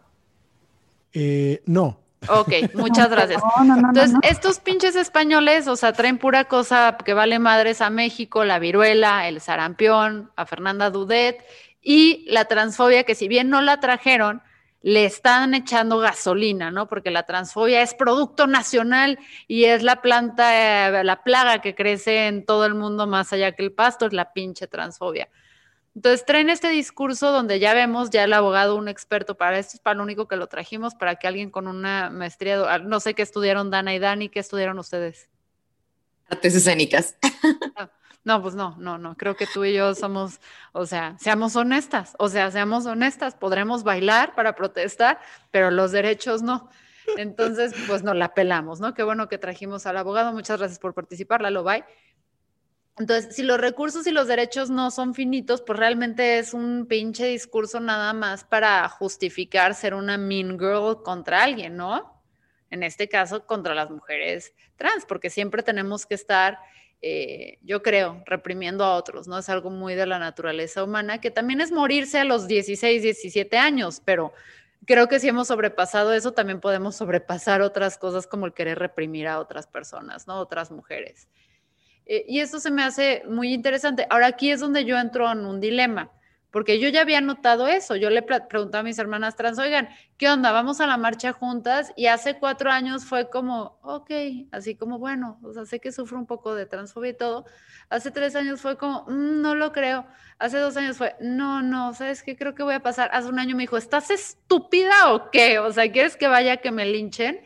Eh, 1.13 1.61
no. 1.65 1.97
Ok, 2.27 2.75
muchas 2.75 3.09
gracias. 3.11 3.41
entonces, 3.59 4.17
estos 4.23 4.59
pinches 4.59 4.95
españoles, 4.95 5.67
o 5.67 5.75
sea, 5.75 5.93
traen 5.93 6.17
pura 6.17 6.45
cosa 6.45 6.97
que 7.03 7.13
vale 7.13 7.39
madres 7.39 7.81
a 7.81 7.89
México, 7.89 8.43
la 8.43 8.59
viruela, 8.59 9.27
el 9.27 9.41
sarampión, 9.41 10.31
a 10.35 10.45
Fernanda 10.45 10.89
Dudet 10.89 11.43
y 11.81 12.25
la 12.29 12.45
transfobia, 12.45 13.03
que 13.03 13.15
si 13.15 13.27
bien 13.27 13.49
no 13.49 13.61
la 13.61 13.79
trajeron, 13.79 14.41
le 14.81 15.05
están 15.05 15.53
echando 15.53 15.99
gasolina, 15.99 16.71
¿no? 16.71 16.87
Porque 16.87 17.11
la 17.11 17.23
transfobia 17.23 17.81
es 17.81 17.93
producto 17.93 18.47
nacional 18.47 19.19
y 19.47 19.65
es 19.65 19.83
la 19.83 20.01
planta, 20.01 20.99
eh, 20.99 21.03
la 21.03 21.23
plaga 21.23 21.61
que 21.61 21.75
crece 21.75 22.27
en 22.27 22.45
todo 22.45 22.65
el 22.65 22.75
mundo 22.75 23.05
más 23.05 23.33
allá 23.33 23.51
que 23.51 23.63
el 23.63 23.73
pasto, 23.73 24.05
es 24.05 24.13
la 24.13 24.31
pinche 24.31 24.67
transfobia. 24.67 25.29
Entonces 25.95 26.25
traen 26.25 26.49
este 26.49 26.69
discurso 26.69 27.31
donde 27.31 27.59
ya 27.59 27.73
vemos, 27.73 28.09
ya 28.09 28.23
el 28.23 28.31
abogado, 28.31 28.75
un 28.77 28.87
experto 28.87 29.35
para 29.35 29.59
esto, 29.59 29.75
es 29.75 29.81
para 29.81 29.95
lo 29.95 30.03
único 30.03 30.27
que 30.27 30.37
lo 30.37 30.47
trajimos, 30.47 30.95
para 30.95 31.15
que 31.15 31.27
alguien 31.27 31.49
con 31.49 31.67
una 31.67 32.09
maestría, 32.09 32.61
ah, 32.73 32.79
no 32.79 33.01
sé 33.01 33.15
qué 33.15 33.21
estudiaron 33.21 33.69
Dana 33.69 33.93
y 33.93 33.99
Dani, 33.99 34.29
¿qué 34.29 34.39
estudiaron 34.39 34.79
ustedes? 34.79 35.27
Artes 36.29 36.55
escénicas. 36.55 37.15
No, 38.23 38.41
pues 38.41 38.55
no, 38.55 38.75
no, 38.77 38.97
no. 38.97 39.15
Creo 39.15 39.35
que 39.35 39.47
tú 39.47 39.63
y 39.63 39.73
yo 39.73 39.95
somos, 39.95 40.39
o 40.73 40.85
sea, 40.85 41.17
seamos 41.19 41.55
honestas, 41.55 42.15
o 42.19 42.27
sea, 42.29 42.51
seamos 42.51 42.85
honestas. 42.85 43.35
Podremos 43.35 43.83
bailar 43.83 44.35
para 44.35 44.55
protestar, 44.55 45.19
pero 45.51 45.71
los 45.71 45.91
derechos 45.91 46.41
no. 46.41 46.69
Entonces, 47.17 47.73
pues 47.87 48.03
no 48.03 48.13
la 48.13 48.33
pelamos, 48.33 48.79
¿no? 48.79 48.93
Qué 48.93 49.03
bueno 49.03 49.29
que 49.29 49.37
trajimos 49.37 49.85
al 49.85 49.97
abogado. 49.97 50.33
Muchas 50.33 50.59
gracias 50.59 50.79
por 50.79 50.93
participar, 50.93 51.41
Lalo 51.41 51.63
Bay. 51.63 51.83
Entonces, 52.97 53.33
si 53.33 53.43
los 53.43 53.59
recursos 53.59 54.05
y 54.07 54.11
los 54.11 54.27
derechos 54.27 54.69
no 54.69 54.91
son 54.91 55.13
finitos, 55.13 55.61
pues 55.61 55.79
realmente 55.79 56.37
es 56.37 56.53
un 56.53 56.85
pinche 56.85 57.25
discurso 57.27 57.79
nada 57.79 58.11
más 58.11 58.43
para 58.43 58.87
justificar 58.89 59.73
ser 59.73 59.93
una 59.93 60.17
mean 60.17 60.59
girl 60.59 61.01
contra 61.01 61.43
alguien, 61.43 61.77
¿no? 61.77 62.21
En 62.69 62.83
este 62.83 63.07
caso, 63.07 63.45
contra 63.45 63.73
las 63.73 63.89
mujeres 63.89 64.53
trans, 64.75 65.05
porque 65.05 65.29
siempre 65.29 65.63
tenemos 65.63 66.05
que 66.05 66.15
estar 66.15 66.59
eh, 67.01 67.59
yo 67.61 67.81
creo, 67.81 68.23
reprimiendo 68.25 68.83
a 68.83 68.95
otros, 68.95 69.27
¿no? 69.27 69.37
Es 69.37 69.49
algo 69.49 69.69
muy 69.69 69.95
de 69.95 70.05
la 70.05 70.19
naturaleza 70.19 70.83
humana, 70.83 71.21
que 71.21 71.31
también 71.31 71.61
es 71.61 71.71
morirse 71.71 72.19
a 72.19 72.25
los 72.25 72.47
16, 72.47 73.01
17 73.01 73.57
años, 73.57 74.01
pero 74.03 74.33
creo 74.85 75.07
que 75.07 75.19
si 75.19 75.29
hemos 75.29 75.47
sobrepasado 75.47 76.13
eso, 76.13 76.33
también 76.33 76.59
podemos 76.59 76.95
sobrepasar 76.97 77.61
otras 77.61 77.97
cosas 77.97 78.27
como 78.27 78.45
el 78.45 78.53
querer 78.53 78.79
reprimir 78.79 79.27
a 79.27 79.39
otras 79.39 79.67
personas, 79.67 80.27
¿no? 80.27 80.39
Otras 80.39 80.71
mujeres. 80.71 81.29
Eh, 82.05 82.25
y 82.27 82.39
esto 82.39 82.59
se 82.59 82.71
me 82.71 82.83
hace 82.83 83.23
muy 83.27 83.53
interesante. 83.53 84.05
Ahora 84.09 84.27
aquí 84.27 84.51
es 84.51 84.59
donde 84.59 84.83
yo 84.83 84.97
entro 84.97 85.31
en 85.31 85.45
un 85.45 85.59
dilema 85.61 86.11
porque 86.51 86.79
yo 86.79 86.89
ya 86.89 87.01
había 87.01 87.21
notado 87.21 87.67
eso. 87.67 87.95
Yo 87.95 88.09
le 88.09 88.21
pregunté 88.21 88.77
a 88.77 88.83
mis 88.83 88.97
hermanas 88.97 89.35
trans, 89.35 89.59
oigan, 89.59 89.89
¿qué 90.17 90.29
onda? 90.29 90.51
Vamos 90.51 90.81
a 90.81 90.87
la 90.87 90.97
marcha 90.97 91.31
juntas. 91.31 91.93
Y 91.95 92.07
hace 92.07 92.39
cuatro 92.39 92.71
años 92.71 93.05
fue 93.05 93.29
como, 93.29 93.79
ok, 93.83 94.11
así 94.51 94.75
como, 94.75 94.97
bueno, 94.97 95.39
o 95.43 95.53
sea, 95.53 95.65
sé 95.65 95.79
que 95.79 95.91
sufro 95.91 96.17
un 96.17 96.25
poco 96.25 96.55
de 96.55 96.65
transfobia 96.65 97.11
y 97.11 97.17
todo. 97.17 97.45
Hace 97.89 98.11
tres 98.11 98.35
años 98.35 98.61
fue 98.61 98.77
como, 98.77 99.05
mm, 99.07 99.41
no 99.41 99.55
lo 99.55 99.71
creo. 99.71 100.07
Hace 100.39 100.57
dos 100.57 100.75
años 100.77 100.97
fue, 100.97 101.15
no, 101.19 101.61
no, 101.61 101.93
¿sabes 101.93 102.23
qué? 102.23 102.35
Creo 102.35 102.55
que 102.55 102.63
voy 102.63 102.75
a 102.75 102.81
pasar. 102.81 103.09
Hace 103.13 103.29
un 103.29 103.39
año 103.39 103.55
me 103.55 103.63
dijo, 103.63 103.77
¿estás 103.77 104.09
estúpida 104.09 105.13
o 105.13 105.29
qué? 105.31 105.59
O 105.59 105.71
sea, 105.71 105.91
¿quieres 105.91 106.17
que 106.17 106.27
vaya 106.27 106.57
que 106.57 106.71
me 106.71 106.85
linchen? 106.85 107.39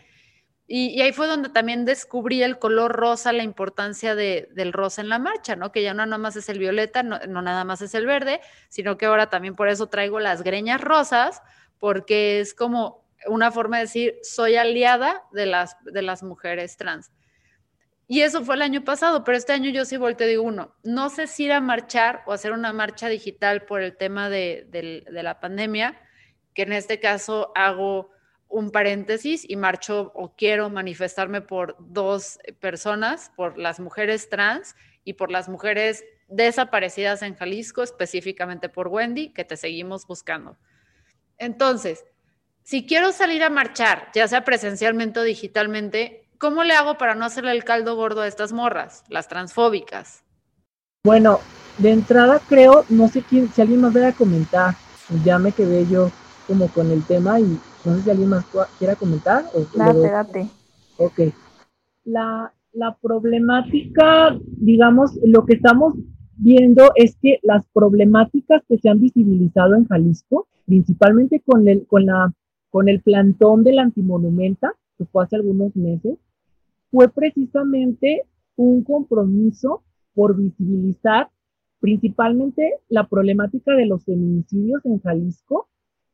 Y, 0.66 1.02
ahí 1.02 1.12
fue 1.12 1.28
donde 1.28 1.50
también 1.50 1.84
descubrí 1.84 2.42
el 2.42 2.58
color 2.58 2.94
rosa, 2.94 3.34
la 3.34 3.44
importancia 3.44 4.16
del 4.16 4.74
rosa 4.74 5.02
en 5.02 5.10
la 5.10 5.20
marcha, 5.20 5.56
¿no? 5.56 5.72
Que 5.72 5.84
ya 5.84 5.94
no 5.94 6.06
nada 6.06 6.18
más 6.18 6.36
es 6.38 6.48
el 6.48 6.58
violeta, 6.58 7.04
no, 7.04 7.20
nada 7.20 7.66
más 7.66 7.82
es 7.82 7.94
el 7.96 8.06
verde, 8.06 8.40
sino 8.70 8.98
que 8.98 9.06
ahora 9.06 9.30
también 9.30 9.56
por 9.56 9.68
eso 9.68 9.88
traigo 9.88 10.20
las 10.20 10.42
greñas 10.42 10.80
rosas, 10.80 11.42
porque 11.80 12.40
es 12.40 12.54
como 12.54 13.04
una 13.28 13.52
forma 13.52 13.78
de 13.78 13.84
decir, 13.84 14.16
soy 14.24 14.56
aliada 14.56 15.24
de 15.34 15.46
las, 15.46 15.76
de 15.84 16.02
las 16.02 16.24
mujeres 16.24 16.78
trans. 16.78 17.12
Y 18.08 18.22
eso 18.22 18.44
fue 18.44 18.56
el 18.56 18.62
año 18.62 18.84
pasado, 18.84 19.24
pero 19.24 19.38
este 19.38 19.54
año 19.54 19.70
yo 19.70 19.84
sí 19.86 19.98
volteo 19.98 20.28
digo, 20.28 20.44
uno, 20.44 20.76
no 20.84 21.10
sé 21.10 21.28
si 21.28 21.46
ir 21.46 21.52
a 21.52 21.62
marchar 21.62 22.24
o 22.26 22.32
hacer 22.32 22.54
una 22.54 22.72
marcha 22.72 23.10
digital 23.10 23.64
por 23.66 23.82
el 23.82 23.98
tema 23.98 24.30
de, 24.30 24.66
de 24.70 25.24
la 25.24 25.40
pandemia, 25.40 26.00
que 26.54 26.62
en 26.62 26.74
este 26.74 27.00
caso 27.00 27.52
hago 27.56 28.13
un 28.54 28.70
paréntesis 28.70 29.50
y 29.50 29.56
marcho 29.56 30.12
o 30.14 30.36
quiero 30.36 30.70
manifestarme 30.70 31.42
por 31.42 31.76
dos 31.80 32.38
personas, 32.60 33.32
por 33.36 33.58
las 33.58 33.80
mujeres 33.80 34.30
trans 34.30 34.76
y 35.04 35.14
por 35.14 35.32
las 35.32 35.50
mujeres 35.50 36.06
desaparecidas 36.28 37.24
en 37.24 37.36
Jalisco, 37.36 37.82
específicamente 37.82 38.70
por 38.70 38.90
Wendy, 38.90 39.34
que 39.34 39.44
te 39.44 39.58
seguimos 39.58 40.06
buscando. 40.06 40.56
Entonces, 41.40 42.06
si 42.62 42.86
quiero 42.86 43.12
salir 43.12 43.44
a 43.44 43.50
marchar, 43.50 44.10
ya 44.14 44.28
sea 44.28 44.46
presencialmente 44.46 45.20
o 45.20 45.24
digitalmente, 45.24 46.30
¿cómo 46.38 46.64
le 46.64 46.76
hago 46.76 47.00
para 47.00 47.16
no 47.16 47.26
hacerle 47.26 47.54
el 47.54 47.64
caldo 47.64 47.96
gordo 47.96 48.22
a 48.22 48.28
estas 48.28 48.54
morras, 48.54 49.04
las 49.10 49.28
transfóbicas? 49.28 50.24
Bueno, 51.04 51.40
de 51.80 51.90
entrada 51.90 52.40
creo, 52.48 52.86
no 52.90 53.08
sé 53.08 53.24
quién, 53.24 53.52
si 53.52 53.62
alguien 53.62 53.82
más 53.82 53.96
a 53.96 54.14
comentar, 54.14 54.76
ya 55.26 55.40
me 55.40 55.52
quedé 55.52 55.88
yo 55.88 56.12
como 56.46 56.68
con 56.68 56.92
el 56.92 57.04
tema 57.04 57.40
y 57.40 57.60
no 57.86 57.96
sé 57.96 58.02
si 58.02 58.10
alguien 58.10 58.30
más 58.30 58.46
quiera 58.80 58.96
comentar. 58.96 59.46
O 59.54 59.78
date, 59.78 60.00
date. 60.00 60.48
Ok. 60.98 61.20
La, 62.06 62.54
la 62.74 62.98
problemática, 63.02 64.38
digamos, 64.46 65.18
lo 65.24 65.46
que 65.46 65.54
estamos 65.54 65.96
viendo 66.38 66.92
es 66.96 67.18
que 67.22 67.40
las 67.44 67.66
problemáticas 67.74 68.64
que 68.68 68.78
se 68.78 68.90
han 68.90 69.00
visibilizado 69.00 69.76
en 69.76 69.86
Jalisco, 69.86 70.48
principalmente 70.66 71.42
con 71.46 71.68
el, 71.68 71.86
con 71.88 72.06
la, 72.06 72.34
con 72.70 72.90
el 72.90 73.02
plantón 73.02 73.64
del 73.64 73.80
antimonumenta, 73.80 74.74
que 74.98 75.06
fue 75.06 75.24
hace 75.24 75.36
algunos 75.36 75.76
meses, 75.76 76.18
fue 76.92 77.10
precisamente 77.10 78.24
un 78.56 78.84
compromiso 78.84 79.84
por 80.14 80.36
visibilizar 80.36 81.30
principalmente 81.80 82.76
la 82.88 83.08
problemática 83.08 83.76
de 83.76 83.86
los 83.86 84.06
feminicidios 84.06 84.86
en 84.86 85.02
Jalisco, 85.02 85.68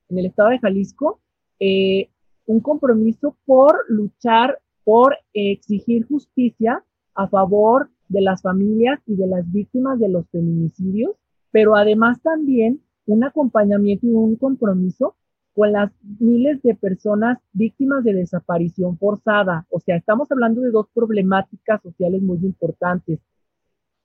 en 0.09 0.17
el 0.17 0.25
estado 0.25 0.49
de 0.49 0.59
Jalisco, 0.59 1.19
eh, 1.59 2.09
un 2.45 2.61
compromiso 2.61 3.35
por 3.45 3.85
luchar, 3.89 4.59
por 4.83 5.17
exigir 5.33 6.07
justicia 6.07 6.83
a 7.13 7.27
favor 7.27 7.89
de 8.07 8.21
las 8.21 8.41
familias 8.41 8.99
y 9.05 9.15
de 9.15 9.27
las 9.27 9.49
víctimas 9.51 9.99
de 9.99 10.09
los 10.09 10.27
feminicidios, 10.29 11.15
pero 11.51 11.75
además 11.75 12.21
también 12.21 12.81
un 13.05 13.23
acompañamiento 13.23 14.07
y 14.07 14.11
un 14.11 14.35
compromiso 14.35 15.15
con 15.53 15.71
las 15.73 15.91
miles 16.19 16.61
de 16.63 16.75
personas 16.75 17.39
víctimas 17.53 18.03
de 18.03 18.13
desaparición 18.13 18.97
forzada. 18.97 19.65
O 19.69 19.79
sea, 19.79 19.95
estamos 19.95 20.31
hablando 20.31 20.61
de 20.61 20.71
dos 20.71 20.87
problemáticas 20.93 21.81
sociales 21.81 22.21
muy 22.21 22.37
importantes. 22.37 23.19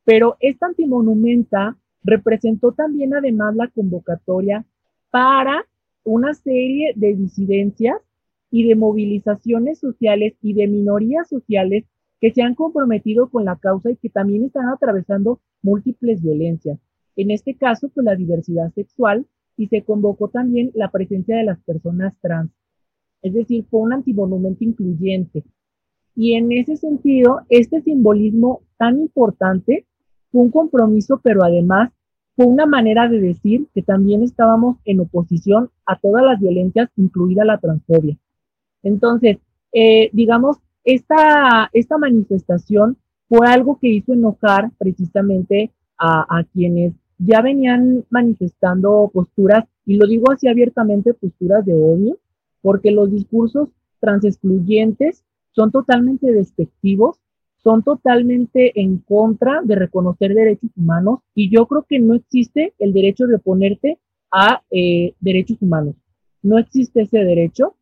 Pero 0.04 0.36
esta 0.40 0.66
antimonumenta 0.66 1.76
representó 2.02 2.72
también 2.72 3.14
además 3.14 3.54
la 3.56 3.68
convocatoria 3.68 4.64
para 5.10 5.64
una 6.04 6.34
serie 6.34 6.92
de 6.96 7.14
disidencias 7.14 7.96
y 8.50 8.68
de 8.68 8.76
movilizaciones 8.76 9.78
sociales 9.80 10.34
y 10.40 10.54
de 10.54 10.68
minorías 10.68 11.28
sociales 11.28 11.84
que 12.20 12.32
se 12.32 12.42
han 12.42 12.54
comprometido 12.54 13.28
con 13.28 13.44
la 13.44 13.56
causa 13.56 13.90
y 13.90 13.96
que 13.96 14.10
también 14.10 14.44
están 14.44 14.68
atravesando 14.68 15.40
múltiples 15.62 16.22
violencias. 16.22 16.78
En 17.16 17.30
este 17.30 17.54
caso, 17.54 17.88
pues 17.88 18.04
la 18.04 18.16
diversidad 18.16 18.72
sexual 18.74 19.26
y 19.56 19.68
se 19.68 19.82
convocó 19.82 20.28
también 20.28 20.70
la 20.74 20.90
presencia 20.90 21.36
de 21.36 21.44
las 21.44 21.60
personas 21.60 22.14
trans. 22.20 22.50
Es 23.22 23.34
decir, 23.34 23.64
fue 23.70 23.80
un 23.80 23.92
antimonumento 23.92 24.64
incluyente. 24.64 25.44
Y 26.14 26.34
en 26.34 26.52
ese 26.52 26.76
sentido, 26.76 27.40
este 27.48 27.80
simbolismo 27.82 28.62
tan 28.78 29.00
importante 29.00 29.86
fue 30.30 30.42
un 30.42 30.50
compromiso, 30.50 31.20
pero 31.22 31.42
además 31.42 31.92
fue 32.36 32.46
una 32.46 32.66
manera 32.66 33.08
de 33.08 33.20
decir 33.20 33.66
que 33.74 33.82
también 33.82 34.22
estábamos 34.22 34.76
en 34.84 35.00
oposición 35.00 35.70
a 35.86 35.98
todas 35.98 36.24
las 36.24 36.40
violencias, 36.40 36.90
incluida 36.96 37.44
la 37.44 37.58
transfobia. 37.58 38.16
Entonces, 38.82 39.38
eh, 39.72 40.10
digamos, 40.12 40.58
esta, 40.84 41.70
esta 41.72 41.98
manifestación 41.98 42.96
fue 43.28 43.46
algo 43.46 43.78
que 43.80 43.88
hizo 43.88 44.12
enojar 44.12 44.70
precisamente 44.78 45.70
a, 45.96 46.38
a 46.38 46.44
quienes 46.44 46.92
ya 47.18 47.40
venían 47.40 48.04
manifestando 48.10 49.10
posturas, 49.12 49.64
y 49.86 49.96
lo 49.96 50.06
digo 50.06 50.30
así 50.32 50.48
abiertamente, 50.48 51.14
posturas 51.14 51.64
de 51.64 51.74
odio, 51.74 52.18
porque 52.60 52.90
los 52.90 53.10
discursos 53.10 53.68
transexcluyentes 54.00 55.22
son 55.52 55.70
totalmente 55.70 56.32
despectivos, 56.32 57.18
son 57.64 57.82
totalmente 57.82 58.78
en 58.80 58.98
contra 58.98 59.62
de 59.64 59.74
reconocer 59.74 60.34
derechos 60.34 60.70
humanos, 60.76 61.20
y 61.34 61.50
yo 61.50 61.66
creo 61.66 61.84
que 61.88 61.98
no 61.98 62.14
existe 62.14 62.74
el 62.78 62.92
derecho 62.92 63.26
de 63.26 63.36
oponerte 63.36 63.98
a 64.30 64.62
eh, 64.70 65.14
derechos 65.20 65.56
humanos. 65.60 65.96
No 66.42 66.58
existe 66.58 67.02
ese 67.02 67.24
derecho, 67.24 67.74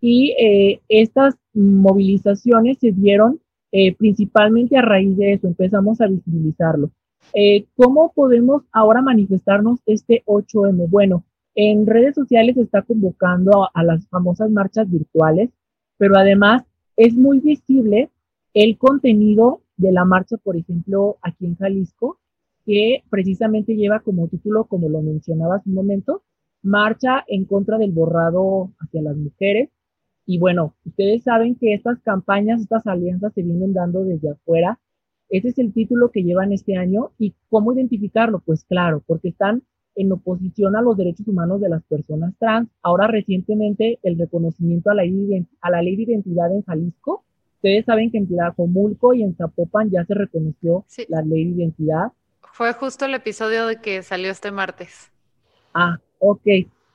y 0.00 0.34
eh, 0.38 0.80
estas 0.88 1.36
movilizaciones 1.54 2.78
se 2.78 2.92
dieron 2.92 3.40
eh, 3.70 3.94
principalmente 3.96 4.76
a 4.76 4.82
raíz 4.82 5.16
de 5.16 5.32
eso, 5.32 5.46
empezamos 5.46 6.00
a 6.00 6.06
visibilizarlo. 6.06 6.90
Eh, 7.32 7.64
¿Cómo 7.76 8.12
podemos 8.12 8.64
ahora 8.72 9.00
manifestarnos 9.00 9.80
este 9.86 10.22
8M? 10.26 10.90
Bueno, 10.90 11.24
en 11.54 11.86
redes 11.86 12.14
sociales 12.14 12.56
se 12.56 12.62
está 12.62 12.82
convocando 12.82 13.68
a, 13.72 13.82
las 13.84 14.06
famosas 14.08 14.50
marchas 14.50 14.90
virtuales, 14.90 15.50
pero 15.96 16.18
además 16.18 16.64
es 16.96 17.14
muy 17.14 17.40
visible 17.40 18.10
el 18.54 18.78
contenido 18.78 19.62
de 19.76 19.92
la 19.92 20.04
marcha, 20.04 20.36
por 20.36 20.56
ejemplo, 20.56 21.18
aquí 21.22 21.46
en 21.46 21.56
Jalisco, 21.56 22.18
que 22.64 23.02
precisamente 23.10 23.74
lleva 23.74 24.00
como 24.00 24.28
título, 24.28 24.64
como 24.64 24.88
lo 24.88 25.02
mencionaba 25.02 25.56
hace 25.56 25.68
un 25.68 25.76
momento, 25.76 26.22
Marcha 26.64 27.24
en 27.26 27.44
contra 27.44 27.76
del 27.76 27.90
borrado 27.90 28.70
hacia 28.78 29.02
las 29.02 29.16
mujeres. 29.16 29.70
Y 30.26 30.38
bueno, 30.38 30.76
ustedes 30.84 31.24
saben 31.24 31.56
que 31.56 31.74
estas 31.74 31.98
campañas, 32.02 32.60
estas 32.60 32.86
alianzas 32.86 33.32
se 33.34 33.42
vienen 33.42 33.72
dando 33.72 34.04
desde 34.04 34.30
afuera 34.30 34.78
ese 35.32 35.48
es 35.48 35.58
el 35.58 35.72
título 35.72 36.10
que 36.10 36.22
llevan 36.22 36.52
este 36.52 36.76
año. 36.76 37.12
¿Y 37.18 37.34
cómo 37.48 37.72
identificarlo? 37.72 38.42
Pues 38.44 38.64
claro, 38.64 39.02
porque 39.06 39.28
están 39.28 39.62
en 39.94 40.12
oposición 40.12 40.76
a 40.76 40.82
los 40.82 40.94
derechos 40.98 41.26
humanos 41.26 41.58
de 41.62 41.70
las 41.70 41.82
personas 41.84 42.34
trans. 42.38 42.68
Ahora 42.82 43.06
recientemente 43.06 43.98
el 44.02 44.18
reconocimiento 44.18 44.90
a 44.90 44.94
la, 44.94 45.04
a 45.62 45.70
la 45.70 45.82
ley 45.82 45.96
de 45.96 46.02
identidad 46.02 46.54
en 46.54 46.62
Jalisco. 46.62 47.24
Ustedes 47.62 47.84
saben 47.84 48.10
que 48.10 48.18
en 48.18 48.26
Tlajomulco 48.26 49.14
y 49.14 49.22
en 49.22 49.36
Zapopan 49.36 49.88
ya 49.88 50.04
se 50.04 50.14
reconoció 50.14 50.84
la 51.06 51.22
ley 51.22 51.44
de 51.44 51.62
identidad. 51.62 52.10
Fue 52.52 52.72
justo 52.72 53.04
el 53.04 53.14
episodio 53.14 53.68
de 53.68 53.80
que 53.80 54.02
salió 54.02 54.32
este 54.32 54.50
martes. 54.50 55.12
Ah, 55.72 56.00
ok. 56.18 56.42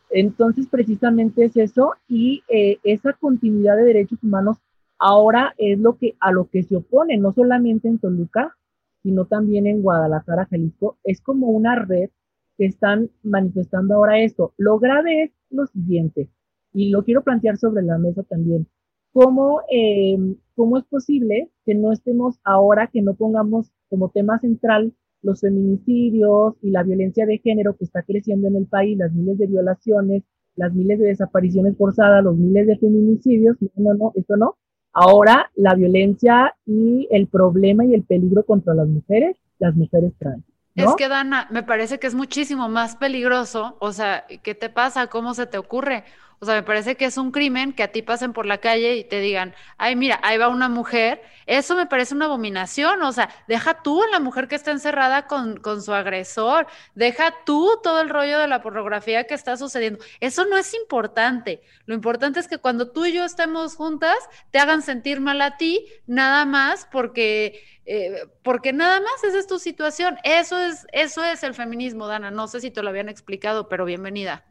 Entonces 0.09 0.67
precisamente 0.67 1.45
es 1.45 1.55
eso 1.55 1.93
y 2.09 2.43
eh, 2.49 2.79
esa 2.83 3.13
continuidad 3.13 3.77
de 3.77 3.85
derechos 3.85 4.21
humanos 4.21 4.57
ahora 4.99 5.55
es 5.57 5.79
lo 5.79 5.97
que 5.97 6.15
a 6.19 6.33
lo 6.33 6.49
que 6.49 6.63
se 6.63 6.75
opone, 6.75 7.15
no 7.15 7.31
solamente 7.31 7.87
en 7.87 7.99
Toluca, 7.99 8.57
sino 9.03 9.23
también 9.23 9.67
en 9.67 9.81
Guadalajara, 9.81 10.47
Jalisco, 10.49 10.97
es 11.05 11.21
como 11.21 11.47
una 11.47 11.75
red 11.75 12.09
que 12.57 12.65
están 12.65 13.09
manifestando 13.23 13.95
ahora 13.95 14.19
esto. 14.19 14.53
Lo 14.57 14.79
grave 14.79 15.23
es 15.23 15.31
lo 15.49 15.65
siguiente, 15.67 16.29
y 16.73 16.89
lo 16.89 17.05
quiero 17.05 17.23
plantear 17.23 17.55
sobre 17.57 17.83
la 17.83 17.97
mesa 17.97 18.23
también. 18.23 18.67
¿Cómo, 19.13 19.61
em, 19.69 20.35
¿Cómo 20.55 20.77
es 20.77 20.85
posible 20.85 21.49
que 21.65 21.75
no 21.75 21.91
estemos 21.91 22.39
ahora, 22.43 22.87
que 22.87 23.01
no 23.01 23.13
pongamos 23.13 23.71
como 23.89 24.09
tema 24.09 24.39
central 24.39 24.93
los 25.21 25.41
feminicidios 25.41 26.55
y 26.61 26.71
la 26.71 26.83
violencia 26.83 27.25
de 27.25 27.39
género 27.39 27.75
que 27.75 27.85
está 27.85 28.03
creciendo 28.03 28.47
en 28.47 28.55
el 28.55 28.65
país, 28.65 28.97
las 28.97 29.11
miles 29.11 29.37
de 29.37 29.47
violaciones, 29.47 30.23
las 30.55 30.73
miles 30.73 30.99
de 30.99 31.07
desapariciones 31.07 31.77
forzadas, 31.77 32.23
los 32.23 32.37
miles 32.37 32.67
de 32.67 32.77
feminicidios? 32.77 33.57
No, 33.61 33.69
no, 33.75 33.93
no, 33.93 34.11
esto 34.15 34.35
no. 34.35 34.55
Ahora 34.93 35.51
la 35.55 35.75
violencia 35.75 36.55
y 36.65 37.07
el 37.11 37.27
problema 37.27 37.85
y 37.85 37.93
el 37.93 38.03
peligro 38.03 38.43
contra 38.43 38.73
las 38.73 38.87
mujeres, 38.87 39.37
las 39.59 39.75
mujeres 39.75 40.13
trans. 40.17 40.43
Es 40.77 40.95
que, 40.95 41.07
Dana, 41.07 41.47
me 41.49 41.63
parece 41.63 41.97
que 41.97 42.05
es 42.05 42.13
muchísimo 42.13 42.69
más 42.69 42.95
peligroso. 42.95 43.77
O 43.79 43.91
sea, 43.91 44.25
¿qué 44.43 44.53
te 44.53 44.69
pasa? 44.69 45.07
¿Cómo 45.07 45.33
se 45.33 45.47
te 45.47 45.57
ocurre? 45.57 46.03
O 46.39 46.45
sea, 46.45 46.53
me 46.53 46.63
parece 46.63 46.95
que 46.95 47.05
es 47.05 47.17
un 47.17 47.31
crimen 47.31 47.73
que 47.73 47.81
a 47.81 47.91
ti 47.91 48.03
pasen 48.03 48.31
por 48.31 48.45
la 48.45 48.59
calle 48.59 48.95
y 48.95 49.03
te 49.03 49.19
digan, 49.19 49.55
ay, 49.77 49.95
mira, 49.95 50.19
ahí 50.21 50.37
va 50.37 50.49
una 50.49 50.69
mujer. 50.69 51.21
Eso 51.47 51.75
me 51.75 51.87
parece 51.87 52.13
una 52.13 52.25
abominación. 52.25 53.01
O 53.01 53.11
sea, 53.11 53.29
deja 53.47 53.81
tú 53.81 54.03
a 54.03 54.07
la 54.07 54.19
mujer 54.19 54.47
que 54.47 54.53
está 54.55 54.69
encerrada 54.69 55.25
con, 55.25 55.57
con 55.57 55.81
su 55.81 55.93
agresor. 55.93 56.67
Deja 56.93 57.33
tú 57.43 57.79
todo 57.81 58.01
el 58.01 58.09
rollo 58.09 58.37
de 58.37 58.47
la 58.47 58.61
pornografía 58.61 59.25
que 59.25 59.33
está 59.33 59.57
sucediendo. 59.57 60.03
Eso 60.19 60.45
no 60.45 60.57
es 60.57 60.75
importante. 60.75 61.61
Lo 61.87 61.95
importante 61.95 62.39
es 62.39 62.47
que 62.47 62.59
cuando 62.59 62.91
tú 62.91 63.05
y 63.05 63.13
yo 63.13 63.25
estemos 63.25 63.75
juntas, 63.75 64.17
te 64.51 64.59
hagan 64.59 64.83
sentir 64.83 65.19
mal 65.21 65.41
a 65.41 65.57
ti, 65.57 65.87
nada 66.05 66.45
más 66.45 66.87
porque... 66.91 67.63
Eh, 67.89 68.27
porque 68.43 68.73
nada 68.73 68.99
más 68.99 69.23
esa 69.23 69.39
es 69.39 69.47
tu 69.47 69.59
situación. 69.59 70.17
Eso 70.23 70.59
es, 70.59 70.85
eso 70.91 71.23
es 71.23 71.41
el 71.43 71.53
feminismo, 71.53 72.07
Dana. 72.07 72.31
No 72.31 72.47
sé 72.47 72.59
si 72.59 72.69
te 72.69 72.83
lo 72.83 72.89
habían 72.89 73.07
explicado, 73.07 73.69
pero 73.69 73.85
bienvenida. 73.85 74.43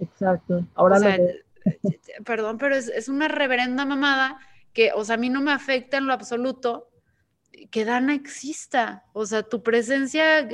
Exacto. 0.00 0.64
Ahora 0.74 0.98
Perdón, 2.24 2.58
pero 2.58 2.74
es, 2.76 3.08
una 3.08 3.28
reverenda 3.28 3.84
mamada 3.84 4.38
que, 4.72 4.92
o 4.94 5.04
sea, 5.04 5.16
a 5.16 5.18
mí 5.18 5.28
no 5.28 5.40
me 5.40 5.52
afecta 5.52 5.98
en 5.98 6.06
lo 6.06 6.12
absoluto 6.12 6.90
que 7.70 7.84
Dana 7.84 8.14
exista. 8.14 9.04
O 9.12 9.26
sea, 9.26 9.42
tu 9.42 9.62
presencia, 9.62 10.48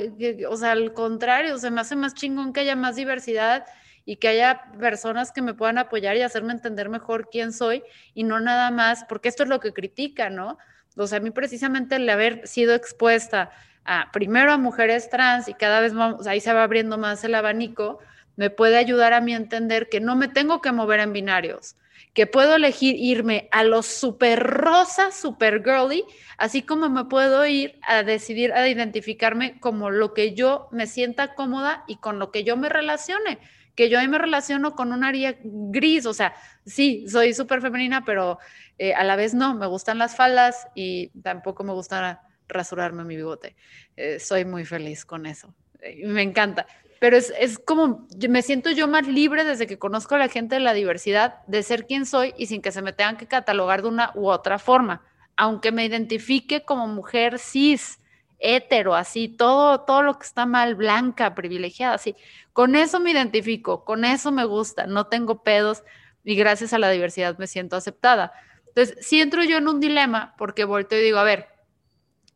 o 0.49 0.57
sea, 0.57 0.71
al 0.71 0.93
contrario, 0.93 1.57
se 1.57 1.71
me 1.71 1.81
hace 1.81 1.95
más 1.95 2.13
chingón 2.13 2.51
que 2.51 2.61
haya 2.61 2.75
más 2.75 2.95
diversidad 2.95 3.65
y 4.05 4.17
que 4.17 4.27
haya 4.27 4.71
personas 4.79 5.31
que 5.31 5.41
me 5.41 5.53
puedan 5.53 5.77
apoyar 5.77 6.15
y 6.15 6.21
hacerme 6.21 6.53
entender 6.53 6.89
mejor 6.89 7.29
quién 7.29 7.53
soy 7.53 7.83
y 8.13 8.23
no 8.23 8.39
nada 8.39 8.71
más, 8.71 9.03
porque 9.05 9.29
esto 9.29 9.43
es 9.43 9.49
lo 9.49 9.59
que 9.59 9.73
critica, 9.73 10.29
¿no? 10.29 10.57
O 10.95 11.07
sea, 11.07 11.17
a 11.17 11.21
mí 11.21 11.31
precisamente 11.31 11.95
el 11.95 12.09
haber 12.09 12.47
sido 12.47 12.73
expuesta 12.73 13.51
a 13.83 14.11
primero 14.11 14.51
a 14.51 14.57
mujeres 14.57 15.09
trans 15.09 15.47
y 15.47 15.53
cada 15.53 15.79
vez 15.79 15.93
vamos, 15.93 16.25
ahí 16.27 16.39
se 16.39 16.53
va 16.53 16.63
abriendo 16.63 16.97
más 16.97 17.23
el 17.23 17.35
abanico, 17.35 17.99
me 18.35 18.49
puede 18.49 18.77
ayudar 18.77 19.13
a 19.13 19.21
mí 19.21 19.33
a 19.33 19.37
entender 19.37 19.89
que 19.89 19.99
no 19.99 20.15
me 20.15 20.27
tengo 20.27 20.61
que 20.61 20.71
mover 20.71 20.99
en 20.99 21.13
binarios, 21.13 21.75
que 22.13 22.27
puedo 22.27 22.55
elegir 22.55 22.95
irme 22.97 23.49
a 23.51 23.63
lo 23.63 23.83
super 23.83 24.41
rosa, 24.41 25.11
super 25.11 25.63
girly, 25.63 26.03
así 26.37 26.61
como 26.61 26.89
me 26.89 27.05
puedo 27.05 27.45
ir 27.45 27.77
a 27.87 28.03
decidir 28.03 28.53
a 28.53 28.67
identificarme 28.67 29.59
como 29.59 29.89
lo 29.89 30.13
que 30.13 30.33
yo 30.33 30.69
me 30.71 30.87
sienta 30.87 31.35
cómoda 31.35 31.83
y 31.87 31.97
con 31.97 32.19
lo 32.19 32.31
que 32.31 32.43
yo 32.43 32.55
me 32.57 32.69
relacione, 32.69 33.39
que 33.75 33.89
yo 33.89 33.99
ahí 33.99 34.07
me 34.07 34.17
relaciono 34.17 34.75
con 34.75 34.93
un 34.93 35.03
área 35.03 35.37
gris, 35.43 36.05
o 36.05 36.13
sea, 36.13 36.33
sí, 36.65 37.05
soy 37.09 37.33
súper 37.33 37.61
femenina, 37.61 38.05
pero 38.05 38.39
eh, 38.77 38.93
a 38.93 39.03
la 39.03 39.17
vez 39.17 39.33
no, 39.33 39.53
me 39.53 39.67
gustan 39.67 39.97
las 39.97 40.15
faldas 40.15 40.67
y 40.73 41.09
tampoco 41.21 41.63
me 41.63 41.73
gusta 41.73 42.21
rasurarme 42.47 43.03
mi 43.03 43.17
bigote. 43.17 43.55
Eh, 43.97 44.19
soy 44.19 44.45
muy 44.45 44.63
feliz 44.63 45.03
con 45.03 45.25
eso, 45.25 45.53
eh, 45.81 46.05
me 46.05 46.21
encanta 46.21 46.65
pero 47.05 47.17
es, 47.17 47.31
es, 47.39 47.59
como, 47.59 48.07
me 48.27 48.41
siento 48.41 48.71
yo 48.71 48.87
más 48.87 49.05
libre 49.05 49.43
desde 49.43 49.67
que 49.67 49.77
conozco 49.77 50.15
a 50.15 50.17
la 50.17 50.27
gente 50.27 50.55
de 50.55 50.61
la 50.61 50.73
diversidad, 50.73 51.43
de 51.45 51.61
ser 51.61 51.85
quien 51.85 52.07
soy 52.07 52.33
y 52.35 52.47
sin 52.47 52.63
que 52.63 52.71
se 52.71 52.81
me 52.81 52.93
tengan 52.93 53.17
que 53.17 53.27
catalogar 53.27 53.83
de 53.83 53.89
una 53.89 54.11
u 54.15 54.27
otra 54.27 54.57
forma, 54.57 55.03
aunque 55.37 55.71
me 55.71 55.85
identifique 55.85 56.65
como 56.65 56.87
mujer 56.87 57.37
cis, 57.37 57.99
hetero, 58.39 58.95
así, 58.95 59.27
todo, 59.27 59.81
todo 59.81 60.01
lo 60.01 60.17
que 60.17 60.25
está 60.25 60.47
mal, 60.47 60.73
blanca, 60.73 61.35
privilegiada, 61.35 61.93
así, 61.93 62.15
con 62.53 62.73
eso 62.73 62.99
me 62.99 63.11
identifico, 63.11 63.85
con 63.85 64.03
eso 64.03 64.31
me 64.31 64.45
gusta, 64.45 64.87
no 64.87 65.05
tengo 65.05 65.43
pedos 65.43 65.83
y 66.23 66.33
gracias 66.35 66.73
a 66.73 66.79
la 66.79 66.89
diversidad 66.89 67.37
me 67.37 67.45
siento 67.45 67.75
aceptada. 67.75 68.33
Entonces, 68.69 68.97
si 69.05 69.21
entro 69.21 69.43
yo 69.43 69.57
en 69.57 69.67
un 69.67 69.79
dilema, 69.79 70.33
porque 70.39 70.63
volteo 70.63 70.99
y 70.99 71.03
digo, 71.03 71.19
a 71.19 71.23
ver, 71.23 71.49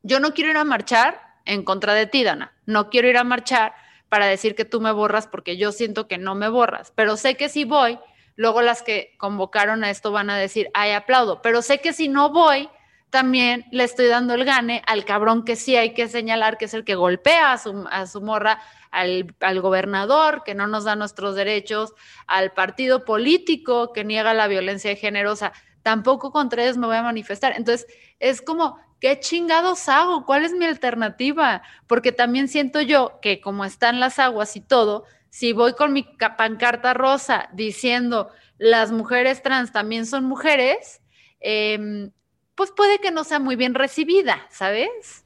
yo 0.03 0.19
no 0.19 0.36
quiero 0.36 0.51
ir 0.51 0.58
a 0.58 0.63
marchar 0.63 1.19
en 1.45 1.63
contra 1.63 1.95
de 1.95 2.05
ti, 2.05 2.23
Dana, 2.23 2.53
no 2.67 2.91
quiero 2.91 3.10
ir 3.10 3.17
a 3.17 3.23
marchar 3.23 3.73
para 4.09 4.25
decir 4.25 4.55
que 4.55 4.65
tú 4.65 4.81
me 4.81 4.91
borras 4.91 5.27
porque 5.27 5.57
yo 5.57 5.71
siento 5.71 6.07
que 6.07 6.17
no 6.17 6.35
me 6.35 6.49
borras, 6.49 6.91
pero 6.95 7.15
sé 7.15 7.35
que 7.35 7.47
si 7.47 7.63
voy, 7.63 7.99
luego 8.35 8.61
las 8.61 8.81
que 8.81 9.15
convocaron 9.17 9.83
a 9.83 9.89
esto 9.89 10.11
van 10.11 10.29
a 10.29 10.37
decir, 10.37 10.69
ay, 10.73 10.91
aplaudo, 10.91 11.41
pero 11.41 11.61
sé 11.61 11.79
que 11.79 11.93
si 11.93 12.07
no 12.07 12.31
voy, 12.31 12.69
también 13.09 13.65
le 13.71 13.83
estoy 13.83 14.07
dando 14.07 14.33
el 14.33 14.45
gane 14.45 14.83
al 14.85 15.03
cabrón 15.03 15.43
que 15.43 15.55
sí 15.55 15.75
hay 15.75 15.93
que 15.93 16.07
señalar 16.07 16.57
que 16.57 16.65
es 16.65 16.73
el 16.73 16.83
que 16.83 16.95
golpea 16.95 17.53
a 17.53 17.57
su, 17.57 17.87
a 17.89 18.05
su 18.05 18.21
morra, 18.21 18.61
al, 18.91 19.35
al, 19.39 19.61
gobernador 19.61 20.43
que 20.43 20.55
no 20.55 20.67
nos 20.67 20.83
da 20.83 20.95
nuestros 20.95 21.35
derechos, 21.35 21.93
al 22.27 22.51
partido 22.51 23.05
político 23.05 23.93
que 23.93 24.03
niega 24.03 24.33
la 24.33 24.47
violencia 24.47 24.89
de 24.91 24.95
género, 24.95 25.31
o 25.31 25.35
sea, 25.35 25.53
tampoco 25.81 26.31
contra 26.31 26.63
ellos 26.63 26.77
me 26.77 26.87
voy 26.87 26.97
a 26.97 27.03
manifestar. 27.03 27.53
Entonces, 27.55 27.87
es 28.19 28.41
como, 28.41 28.79
¿qué 28.99 29.19
chingados 29.19 29.89
hago? 29.89 30.25
¿Cuál 30.25 30.45
es 30.45 30.53
mi 30.53 30.65
alternativa? 30.65 31.62
Porque 31.88 32.12
también 32.12 32.47
siento 32.47 32.81
yo 32.81 33.19
que 33.21 33.41
como 33.41 33.65
están 33.65 33.99
las 33.99 34.19
aguas 34.19 34.55
y 34.55 34.62
todo, 34.62 35.05
si 35.29 35.53
voy 35.53 35.73
con 35.73 35.93
mi 35.93 36.03
pancarta 36.38 36.93
rosa 36.93 37.49
diciendo 37.53 38.29
las 38.57 38.91
mujeres 38.91 39.41
trans 39.41 39.71
también 39.71 40.05
son 40.05 40.25
mujeres, 40.25 41.01
eh, 41.39 42.09
pues 42.55 42.71
puede 42.71 42.99
que 42.99 43.12
no 43.12 43.23
sea 43.23 43.39
muy 43.39 43.55
bien 43.55 43.73
recibida, 43.73 44.38
¿sabes? 44.49 45.23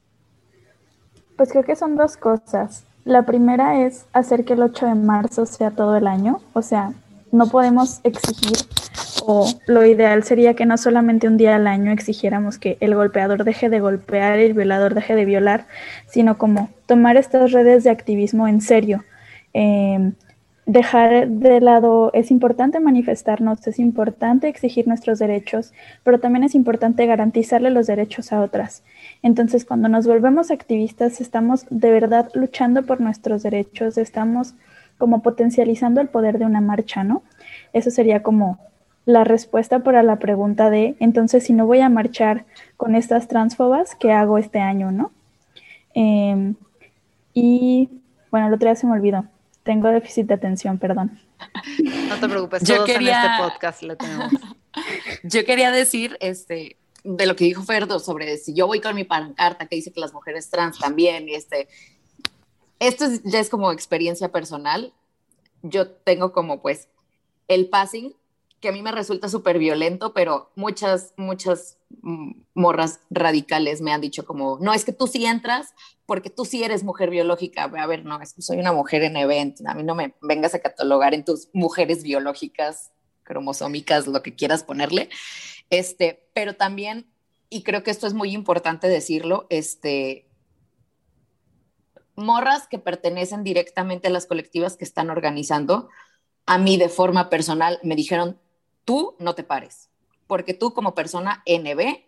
Pues 1.36 1.50
creo 1.50 1.64
que 1.64 1.74
son 1.74 1.96
dos 1.96 2.16
cosas. 2.16 2.84
La 3.04 3.26
primera 3.26 3.84
es 3.84 4.06
hacer 4.12 4.44
que 4.44 4.52
el 4.52 4.62
8 4.62 4.86
de 4.86 4.94
marzo 4.94 5.44
sea 5.44 5.72
todo 5.72 5.96
el 5.96 6.06
año, 6.06 6.40
o 6.52 6.62
sea, 6.62 6.92
no 7.32 7.48
podemos 7.48 8.00
exigir 8.04 8.56
o 9.26 9.48
lo 9.66 9.84
ideal 9.84 10.22
sería 10.24 10.54
que 10.54 10.66
no 10.66 10.76
solamente 10.76 11.28
un 11.28 11.36
día 11.36 11.56
al 11.56 11.66
año 11.66 11.90
exigiéramos 11.90 12.58
que 12.58 12.76
el 12.80 12.94
golpeador 12.94 13.44
deje 13.44 13.68
de 13.68 13.80
golpear 13.80 14.38
y 14.38 14.44
el 14.44 14.54
violador 14.54 14.94
deje 14.94 15.14
de 15.14 15.24
violar, 15.24 15.66
sino 16.06 16.38
como 16.38 16.70
tomar 16.86 17.16
estas 17.16 17.52
redes 17.52 17.84
de 17.84 17.90
activismo 17.90 18.46
en 18.48 18.60
serio. 18.60 19.04
Eh, 19.52 20.12
dejar 20.66 21.28
de 21.28 21.60
lado, 21.60 22.10
es 22.14 22.30
importante 22.30 22.80
manifestarnos, 22.80 23.66
es 23.66 23.78
importante 23.78 24.48
exigir 24.48 24.88
nuestros 24.88 25.18
derechos, 25.18 25.72
pero 26.02 26.20
también 26.20 26.44
es 26.44 26.54
importante 26.54 27.06
garantizarle 27.06 27.70
los 27.70 27.86
derechos 27.86 28.32
a 28.32 28.40
otras. 28.40 28.82
Entonces, 29.22 29.64
cuando 29.64 29.88
nos 29.88 30.06
volvemos 30.06 30.50
activistas, 30.50 31.20
estamos 31.20 31.66
de 31.70 31.90
verdad 31.90 32.30
luchando 32.34 32.84
por 32.84 33.00
nuestros 33.00 33.42
derechos, 33.42 33.98
estamos 33.98 34.54
como 34.96 35.22
potencializando 35.22 36.00
el 36.00 36.08
poder 36.08 36.38
de 36.38 36.46
una 36.46 36.60
marcha, 36.60 37.04
¿no? 37.04 37.22
Eso 37.72 37.90
sería 37.90 38.22
como 38.22 38.58
la 39.06 39.24
respuesta 39.24 39.80
para 39.80 40.02
la 40.02 40.18
pregunta 40.18 40.70
de, 40.70 40.96
entonces, 40.98 41.44
si 41.44 41.52
no 41.52 41.66
voy 41.66 41.80
a 41.80 41.88
marchar 41.88 42.46
con 42.76 42.94
estas 42.94 43.28
transfobas, 43.28 43.94
¿qué 43.96 44.12
hago 44.12 44.38
este 44.38 44.60
año, 44.60 44.92
no? 44.92 45.12
Eh, 45.94 46.54
y, 47.34 47.90
bueno, 48.30 48.48
el 48.48 48.54
otro 48.54 48.68
día 48.68 48.76
se 48.76 48.86
me 48.86 48.94
olvidó. 48.94 49.26
Tengo 49.62 49.88
déficit 49.88 50.26
de 50.26 50.34
atención, 50.34 50.78
perdón. 50.78 51.20
No 52.08 52.16
te 52.16 52.28
preocupes, 52.28 52.62
Yo 52.62 52.84
quería... 52.84 53.24
en 53.24 53.30
este 53.30 53.42
podcast 53.42 53.82
lo 53.82 53.96
tenemos. 53.96 54.32
Yo 55.22 55.44
quería 55.44 55.70
decir, 55.70 56.16
este, 56.20 56.76
de 57.02 57.26
lo 57.26 57.36
que 57.36 57.44
dijo 57.44 57.62
Ferdo 57.62 57.98
sobre 57.98 58.38
si 58.38 58.54
yo 58.54 58.66
voy 58.66 58.80
con 58.80 58.94
mi 58.94 59.04
pancarta 59.04 59.66
que 59.66 59.76
dice 59.76 59.92
que 59.92 60.00
las 60.00 60.12
mujeres 60.12 60.50
trans 60.50 60.78
también, 60.78 61.28
y 61.28 61.34
este, 61.34 61.68
esto 62.80 63.06
ya 63.24 63.38
es 63.40 63.50
como 63.50 63.70
experiencia 63.70 64.32
personal. 64.32 64.92
Yo 65.62 65.88
tengo 65.88 66.32
como 66.32 66.60
pues 66.60 66.88
el 67.46 67.68
passing 67.68 68.14
que 68.64 68.70
a 68.70 68.72
mí 68.72 68.80
me 68.80 68.92
resulta 68.92 69.28
súper 69.28 69.58
violento, 69.58 70.14
pero 70.14 70.50
muchas, 70.56 71.12
muchas 71.18 71.76
mm, 72.00 72.30
morras 72.54 73.00
radicales 73.10 73.82
me 73.82 73.92
han 73.92 74.00
dicho 74.00 74.24
como, 74.24 74.56
no, 74.58 74.72
es 74.72 74.86
que 74.86 74.92
tú 74.94 75.06
sí 75.06 75.26
entras 75.26 75.74
porque 76.06 76.30
tú 76.30 76.46
sí 76.46 76.64
eres 76.64 76.82
mujer 76.82 77.10
biológica. 77.10 77.64
A 77.64 77.86
ver, 77.86 78.06
no, 78.06 78.18
es 78.22 78.32
que 78.32 78.40
soy 78.40 78.56
una 78.56 78.72
mujer 78.72 79.02
en 79.02 79.18
evento, 79.18 79.62
a 79.66 79.74
mí 79.74 79.82
no 79.82 79.94
me 79.94 80.14
vengas 80.22 80.54
a 80.54 80.60
catalogar 80.60 81.12
en 81.12 81.26
tus 81.26 81.50
mujeres 81.52 82.02
biológicas, 82.02 82.90
cromosómicas, 83.22 84.06
lo 84.06 84.22
que 84.22 84.34
quieras 84.34 84.64
ponerle. 84.64 85.10
Este, 85.68 86.26
pero 86.32 86.56
también, 86.56 87.06
y 87.50 87.64
creo 87.64 87.82
que 87.82 87.90
esto 87.90 88.06
es 88.06 88.14
muy 88.14 88.30
importante 88.30 88.88
decirlo, 88.88 89.46
este, 89.50 90.26
morras 92.16 92.66
que 92.66 92.78
pertenecen 92.78 93.44
directamente 93.44 94.08
a 94.08 94.10
las 94.10 94.24
colectivas 94.24 94.78
que 94.78 94.84
están 94.84 95.10
organizando, 95.10 95.90
a 96.46 96.56
mí 96.56 96.78
de 96.78 96.88
forma 96.88 97.28
personal 97.28 97.78
me 97.82 97.94
dijeron, 97.94 98.40
tú 98.84 99.16
no 99.18 99.34
te 99.34 99.44
pares, 99.44 99.90
porque 100.26 100.54
tú 100.54 100.72
como 100.72 100.94
persona 100.94 101.42
NB 101.46 102.04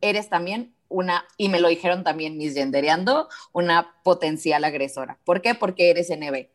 eres 0.00 0.28
también 0.28 0.74
una, 0.88 1.24
y 1.36 1.48
me 1.48 1.60
lo 1.60 1.68
dijeron 1.68 2.04
también 2.04 2.36
mis 2.36 2.54
gendereando, 2.54 3.28
una 3.52 3.94
potencial 4.02 4.64
agresora. 4.64 5.18
¿Por 5.24 5.42
qué? 5.42 5.54
Porque 5.54 5.90
eres 5.90 6.10
NB. 6.10 6.48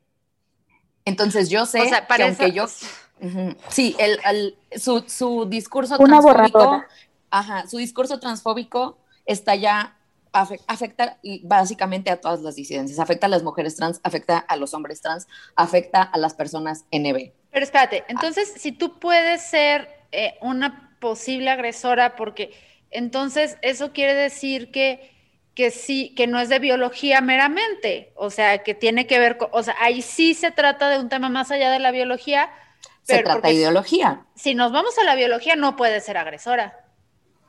Entonces 1.05 1.49
yo 1.49 1.65
sé 1.65 1.89
que 2.15 2.23
aunque 2.23 2.51
yo... 2.51 2.67
sí, 3.69 3.95
el, 3.99 4.57
su, 4.77 5.03
su, 5.07 5.45
discurso 5.45 5.97
una 5.99 6.21
transfóbico... 6.21 6.83
Ajá, 7.29 7.67
su 7.67 7.77
discurso 7.77 8.19
transfóbico 8.19 8.97
está 9.25 9.55
ya 9.55 9.97
afecta 10.33 11.17
básicamente 11.43 12.09
a 12.09 12.19
todas 12.19 12.41
las 12.41 12.55
disidencias, 12.55 12.99
afecta 12.99 13.27
a 13.27 13.29
las 13.29 13.43
mujeres 13.43 13.75
trans, 13.75 13.99
afecta 14.03 14.37
a 14.37 14.55
los 14.55 14.73
hombres 14.73 15.01
trans, 15.01 15.27
afecta 15.55 16.01
a 16.01 16.17
las 16.17 16.33
personas 16.33 16.85
NB. 16.91 17.31
Pero 17.51 17.63
espérate, 17.63 18.03
entonces 18.07 18.53
si 18.55 18.71
tú 18.71 18.99
puedes 18.99 19.41
ser 19.41 19.89
eh, 20.11 20.35
una 20.41 20.95
posible 20.99 21.49
agresora, 21.49 22.15
porque 22.15 22.53
entonces 22.91 23.57
eso 23.61 23.91
quiere 23.91 24.13
decir 24.13 24.71
que, 24.71 25.11
que 25.53 25.71
sí, 25.71 26.13
que 26.15 26.27
no 26.27 26.39
es 26.39 26.49
de 26.49 26.59
biología 26.59 27.19
meramente, 27.21 28.13
o 28.15 28.29
sea, 28.29 28.59
que 28.59 28.73
tiene 28.73 29.07
que 29.07 29.19
ver 29.19 29.37
con, 29.37 29.49
o 29.51 29.63
sea, 29.63 29.75
ahí 29.79 30.01
sí 30.01 30.33
se 30.33 30.51
trata 30.51 30.89
de 30.89 30.99
un 30.99 31.09
tema 31.09 31.29
más 31.29 31.51
allá 31.51 31.71
de 31.71 31.79
la 31.79 31.91
biología. 31.91 32.49
Se 33.03 33.23
trata 33.23 33.47
de 33.47 33.55
ideología. 33.55 34.25
Si 34.35 34.53
nos 34.55 34.71
vamos 34.71 34.97
a 34.97 35.03
la 35.03 35.15
biología, 35.15 35.55
no 35.55 35.75
puede 35.75 35.99
ser 35.99 36.17
agresora. 36.17 36.80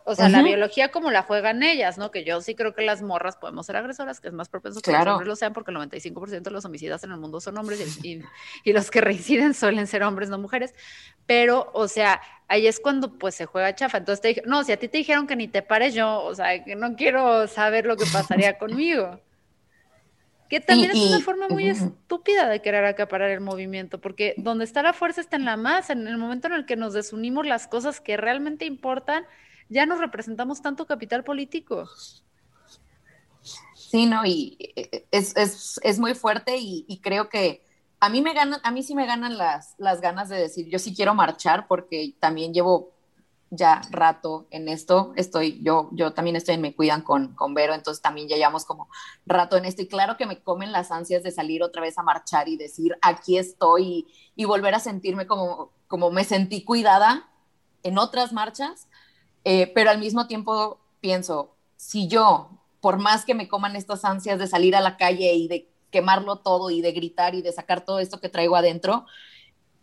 O 0.05 0.15
sea, 0.15 0.29
la 0.29 0.43
biología 0.43 0.91
como 0.91 1.11
la 1.11 1.23
juegan 1.23 1.63
ellas, 1.63 1.97
¿no? 1.97 2.11
Que 2.11 2.25
yo 2.25 2.41
sí 2.41 2.55
creo 2.55 2.75
que 2.75 2.83
las 2.83 3.03
morras 3.03 3.37
podemos 3.37 3.67
ser 3.67 3.77
agresoras, 3.77 4.21
que 4.21 4.29
es 4.29 4.35
más 4.35 4.49
propenso 4.49 4.81
que 4.81 4.91
los 4.91 5.07
hombres 5.07 5.29
lo 5.29 5.37
sean, 5.37 5.53
porque 5.53 5.71
el 5.71 5.77
95% 5.77 6.43
de 6.43 6.51
los 6.51 6.65
homicidas 6.65 7.05
en 7.05 7.13
el 7.13 7.19
mundo 7.19 7.41
son 7.41 7.57
hombres 7.57 7.99
y, 8.03 8.23
y, 8.65 8.73
los 8.73 8.91
que 8.91 9.01
reinciden 9.01 9.55
suelen 9.55 9.87
ser 9.87 10.03
hombres, 10.03 10.29
no 10.29 10.39
mujeres. 10.39 10.75
Pero, 11.27 11.71
o 11.73 11.87
sea, 11.87 12.21
ahí 12.49 12.67
es 12.67 12.81
cuando 12.81 13.17
pues 13.19 13.35
se 13.37 13.47
juega 13.47 13.75
chafa. 13.75 13.99
Entonces 13.99 14.21
te 14.21 14.29
dije, 14.29 14.43
no, 14.45 14.65
si 14.65 14.73
a 14.73 14.77
ti 14.77 14.89
te 14.89 14.99
dijeron 14.99 15.27
que 15.27 15.37
ni 15.37 15.47
te 15.47 15.63
pares 15.63 15.95
yo, 15.95 16.23
o 16.23 16.35
sea, 16.35 16.65
que 16.65 16.75
no 16.75 16.97
quiero 16.97 17.47
saber 17.47 17.87
lo 17.87 17.97
que 17.97 18.07
pasaría 18.13 18.59
conmigo. 18.59 19.21
Que 20.49 20.61
también 20.61 20.91
es 20.91 20.99
una 20.99 21.21
forma 21.21 21.49
muy 21.49 21.67
estúpida 21.67 22.47
de 22.49 22.61
querer 22.61 22.85
acaparar 22.85 23.31
el 23.31 23.41
movimiento, 23.41 24.03
porque 24.03 24.35
donde 24.37 24.65
está 24.65 24.83
la 24.83 24.93
fuerza 24.93 25.23
está 25.23 25.37
en 25.37 25.47
la 25.47 25.57
masa, 25.57 25.95
en 25.95 26.07
el 26.07 26.19
momento 26.19 26.49
en 26.49 26.53
el 26.53 26.67
que 26.67 26.77
nos 26.77 26.93
desunimos 26.93 27.47
las 27.47 27.67
cosas 27.67 28.03
que 28.03 28.19
realmente 28.19 28.67
importan 28.67 29.25
ya 29.73 29.87
no 29.87 29.97
representamos 29.97 30.63
tanto 30.63 30.87
capital 30.87 31.25
político. 31.25 31.89
Sí, 33.75 34.07
no, 34.07 34.25
y 34.25 34.57
eh, 34.77 35.07
es, 35.11 35.99
muy 35.99 36.15
fuerte 36.15 36.57
y, 36.59 37.01
creo 37.03 37.29
que 37.29 37.65
a 38.01 38.09
mí 38.09 38.23
me 38.23 38.33
ganan, 38.33 38.61
a 38.63 38.71
mí 38.71 38.83
sí 38.83 38.95
me 38.95 39.07
ganan 39.07 39.37
las, 39.37 39.75
las 39.79 40.01
ganas 40.01 40.29
de 40.29 40.37
decir, 40.37 40.69
yo 40.69 40.79
sí 40.79 40.95
quiero 40.95 41.15
marchar 41.15 41.67
porque 41.67 42.15
también 42.19 42.55
llevo 42.55 42.93
ya 43.53 43.83
rato 43.91 44.47
en 44.51 44.69
esto. 44.69 45.13
Estoy, 45.15 45.61
yo, 45.63 45.91
yo 45.93 46.15
también 46.15 46.37
estoy 46.37 46.55
en 46.55 46.63
Me 46.63 46.75
Cuidan 46.75 47.03
con, 47.03 47.35
con 47.35 47.53
Vero, 47.53 47.75
entonces 47.75 48.01
también 48.01 48.27
ya 48.27 48.37
llevamos 48.37 48.65
como 48.65 48.89
rato 49.27 49.59
en 49.59 49.67
esto. 49.67 49.83
Y 49.83 49.89
claro 49.89 50.17
que 50.17 50.25
me 50.25 50.43
comen 50.43 50.73
las 50.73 50.91
ansias 50.91 51.23
de 51.23 51.31
salir 51.31 51.63
otra 51.63 51.83
vez 51.83 51.99
a 51.99 52.03
marchar 52.03 52.49
y 52.49 52.57
decir, 52.57 52.97
aquí 53.03 53.37
estoy 53.37 54.07
y, 54.35 54.45
volver 54.47 54.75
a 54.75 54.81
sentirme 54.81 55.27
como, 55.27 55.71
como 55.87 56.11
me 56.11 56.25
sentí 56.25 56.65
cuidada 56.65 57.29
en 57.83 57.99
otras 57.99 58.33
marchas. 58.33 58.89
Eh, 59.45 59.71
pero 59.75 59.91
al 59.91 59.99
mismo 59.99 60.27
tiempo 60.27 60.79
pienso, 61.01 61.55
si 61.77 62.09
yo, 62.09 62.51
por 62.81 62.99
más 62.99 63.25
que 63.25 63.35
me 63.35 63.49
coman 63.49 63.77
estas 63.77 64.05
ansias 64.05 64.39
de 64.39 64.47
salir 64.47 64.77
a 64.77 64.81
la 64.81 64.97
calle 64.97 65.35
y 65.35 65.49
de 65.49 65.69
quemarlo 65.91 66.37
todo 66.37 66.71
y 66.71 66.81
de 66.81 66.93
gritar 66.93 67.35
y 67.35 67.43
de 67.43 67.53
sacar 67.53 67.85
todo 67.85 67.99
esto 67.99 68.21
que 68.21 68.29
traigo 68.29 68.57
adentro, 68.57 69.07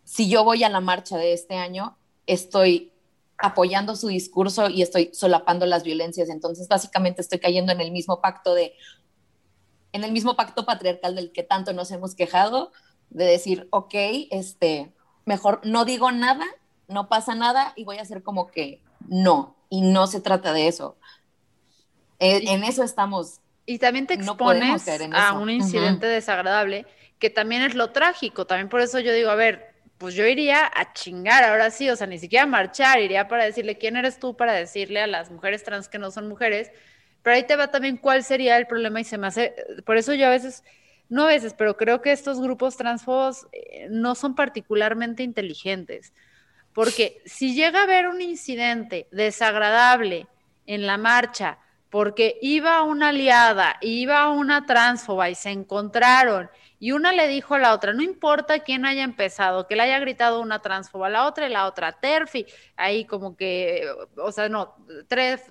si 0.03 0.29
yo 0.29 0.43
voy 0.43 0.63
a 0.63 0.69
la 0.69 0.79
marcha 0.79 1.17
de 1.17 1.33
este 1.33 1.55
año, 1.55 1.95
estoy 2.25 2.91
apoyando 3.37 3.95
su 3.95 4.07
discurso 4.07 4.69
y 4.69 4.81
estoy 4.81 5.11
solapando 5.13 5.65
las 5.65 5.83
violencias. 5.83 6.29
Entonces, 6.29 6.67
básicamente 6.67 7.21
estoy 7.21 7.39
cayendo 7.39 7.71
en 7.71 7.79
el 7.79 7.91
mismo 7.91 8.21
pacto 8.21 8.53
de, 8.53 8.73
en 9.93 10.03
el 10.03 10.11
mismo 10.11 10.35
pacto 10.35 10.65
patriarcal 10.65 11.15
del 11.15 11.31
que 11.31 11.43
tanto 11.43 11.73
nos 11.73 11.91
hemos 11.91 12.15
quejado, 12.15 12.71
de 13.09 13.25
decir, 13.25 13.67
ok, 13.71 13.93
este, 14.31 14.93
mejor 15.25 15.61
no 15.63 15.85
digo 15.85 16.11
nada, 16.11 16.45
no 16.87 17.07
pasa 17.07 17.35
nada 17.35 17.73
y 17.75 17.83
voy 17.83 17.97
a 17.97 18.01
hacer 18.01 18.23
como 18.23 18.47
que 18.47 18.81
no. 19.09 19.55
Y 19.69 19.81
no 19.81 20.07
se 20.07 20.21
trata 20.21 20.53
de 20.53 20.67
eso. 20.67 20.97
E, 22.19 22.51
en, 22.51 22.63
eso 22.63 22.83
estamos. 22.83 23.39
Y 23.65 23.79
también 23.79 24.07
te 24.07 24.15
expones 24.15 24.87
a 25.13 25.33
un 25.33 25.49
incidente 25.49 26.07
desagradable, 26.07 26.85
que 27.19 27.29
también 27.29 27.61
es 27.61 27.75
lo 27.75 27.91
trágico. 27.91 28.47
También 28.47 28.69
por 28.69 28.81
eso 28.81 28.99
yo 28.99 29.13
digo, 29.13 29.29
a 29.29 29.35
ver, 29.35 29.69
pues 29.99 30.15
yo 30.15 30.25
iría 30.25 30.71
a 30.73 30.93
chingar 30.93 31.43
ahora 31.43 31.69
sí, 31.71 31.89
o 31.89 31.95
sea, 31.95 32.07
ni 32.07 32.17
siquiera 32.17 32.43
a 32.43 32.47
marchar, 32.47 32.99
iría 32.99 33.27
para 33.27 33.43
decirle 33.43 33.77
quién 33.77 33.97
eres 33.97 34.17
tú 34.17 34.35
para 34.35 34.53
decirle 34.53 35.01
a 35.01 35.07
las 35.07 35.29
mujeres 35.29 35.63
trans 35.63 35.89
que 35.89 35.99
no 35.99 36.09
son 36.09 36.29
mujeres, 36.29 36.71
pero 37.21 37.35
ahí 37.35 37.45
te 37.45 37.57
va 37.57 37.69
también 37.69 37.97
cuál 37.97 38.23
sería 38.23 38.57
el 38.57 38.65
problema 38.65 39.01
y 39.01 39.03
se 39.03 39.17
me 39.17 39.27
hace, 39.27 39.53
por 39.85 39.97
eso 39.97 40.13
yo 40.13 40.27
a 40.27 40.29
veces, 40.29 40.63
no 41.09 41.25
a 41.25 41.27
veces, 41.27 41.53
pero 41.53 41.75
creo 41.75 42.01
que 42.01 42.13
estos 42.13 42.39
grupos 42.39 42.77
transfobos 42.77 43.47
eh, 43.51 43.87
no 43.89 44.15
son 44.15 44.35
particularmente 44.35 45.21
inteligentes, 45.21 46.13
porque 46.73 47.21
si 47.25 47.53
llega 47.53 47.79
a 47.79 47.84
haber 47.84 48.08
un 48.08 48.21
incidente 48.21 49.08
desagradable 49.12 50.27
en 50.65 50.86
la 50.86 50.97
marcha, 50.97 51.60
porque 51.89 52.38
iba 52.41 52.84
una 52.84 53.10
aliada, 53.10 53.77
iba 53.82 54.29
una 54.29 54.65
transfoba 54.65 55.29
y 55.29 55.36
se 55.36 55.49
encontraron 55.49 56.49
y 56.79 56.93
una 56.93 57.12
le 57.12 57.27
dijo 57.27 57.55
a 57.55 57.60
la 57.60 57.73
otra, 57.73 57.93
no 57.93 58.01
importa 58.01 58.60
quién 58.60 58.86
haya 58.86 59.03
empezado, 59.03 59.67
que 59.67 59.75
le 59.75 59.84
haya 59.84 59.99
gritado 59.99 60.39
una 60.39 60.62
transfoba 60.62 61.08
a 61.08 61.10
la 61.10 61.25
otra 61.25 61.47
y 61.47 61.51
la 61.51 61.65
otra 61.65 61.91
terfi, 61.91 62.45
ahí 62.77 63.03
como 63.03 63.36
que, 63.36 63.86
o 64.15 64.32
sea, 64.32 64.47
no, 64.47 64.75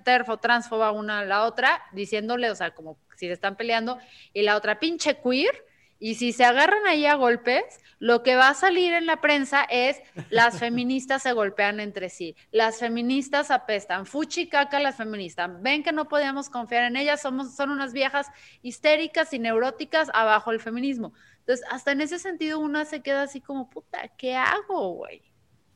terfo, 0.05 0.39
transfoba 0.39 0.91
una 0.91 1.21
a 1.21 1.25
la 1.27 1.45
otra, 1.45 1.83
diciéndole, 1.93 2.51
o 2.51 2.55
sea, 2.55 2.71
como 2.75 2.97
si 3.15 3.27
se 3.27 3.35
están 3.35 3.57
peleando, 3.57 3.99
y 4.33 4.43
la 4.43 4.57
otra 4.57 4.81
pinche 4.81 5.21
queer, 5.21 5.67
y 5.99 6.15
si 6.15 6.33
se 6.33 6.45
agarran 6.45 6.87
ahí 6.87 7.07
a 7.07 7.15
golpes, 7.15 7.65
lo 7.99 8.23
que 8.23 8.37
va 8.37 8.51
a 8.51 8.55
salir 8.55 8.93
en 8.93 9.07
la 9.07 9.21
prensa 9.21 9.65
es 9.65 10.01
las 10.31 10.59
feministas 10.61 11.23
se 11.23 11.33
golpean 11.33 11.81
entre 11.81 12.09
sí, 12.09 12.37
las 12.53 12.79
feministas 12.79 13.51
apestan, 13.51 14.07
fuchi 14.07 14.49
caca 14.49 14.79
las 14.81 14.97
feministas, 14.97 15.51
ven 15.63 15.83
que 15.83 15.93
no 15.93 16.09
podíamos 16.09 16.49
confiar 16.49 16.85
en 16.85 16.97
ellas, 16.97 17.21
somos, 17.21 17.55
son 17.55 17.71
unas 17.71 17.93
viejas 17.93 18.29
histéricas 18.63 19.33
y 19.33 19.39
neuróticas 19.39 20.09
abajo 20.15 20.51
el 20.51 20.61
feminismo. 20.61 21.13
Entonces, 21.41 21.67
hasta 21.71 21.93
en 21.93 22.03
ese 22.03 22.19
sentido 22.19 22.61
una 22.61 22.85
se 22.85 23.01
queda 23.01 23.23
así 23.23 23.41
como, 23.41 23.71
puta, 23.71 24.09
¿qué 24.19 24.37
hago, 24.37 24.93
güey? 24.95 25.23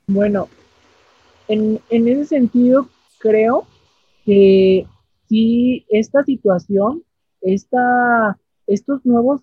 Bueno, 0.06 0.48
en, 1.48 1.80
en 1.88 2.08
ese 2.08 2.26
sentido 2.26 2.88
creo 3.18 3.66
que 4.26 4.86
si 5.28 5.86
esta 5.88 6.22
situación, 6.24 7.02
esta, 7.40 8.38
estos 8.66 9.04
nuevos 9.06 9.40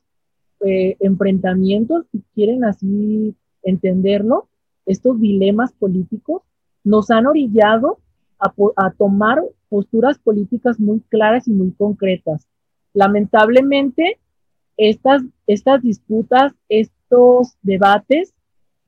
eh, 0.66 0.98
enfrentamientos, 1.00 2.06
si 2.12 2.24
quieren 2.34 2.64
así 2.66 3.36
entenderlo, 3.64 4.48
estos 4.86 5.20
dilemas 5.20 5.72
políticos, 5.74 6.42
nos 6.84 7.12
han 7.12 7.28
orillado 7.28 8.00
a, 8.40 8.92
tomar 8.92 9.42
posturas 9.68 10.18
políticas 10.18 10.80
muy 10.80 11.02
claras 11.10 11.48
y 11.48 11.52
muy 11.52 11.72
concretas. 11.72 12.48
Lamentablemente, 12.94 14.18
estas, 14.78 15.22
disputas, 15.82 16.54
estos 16.70 17.58
debates, 17.62 18.34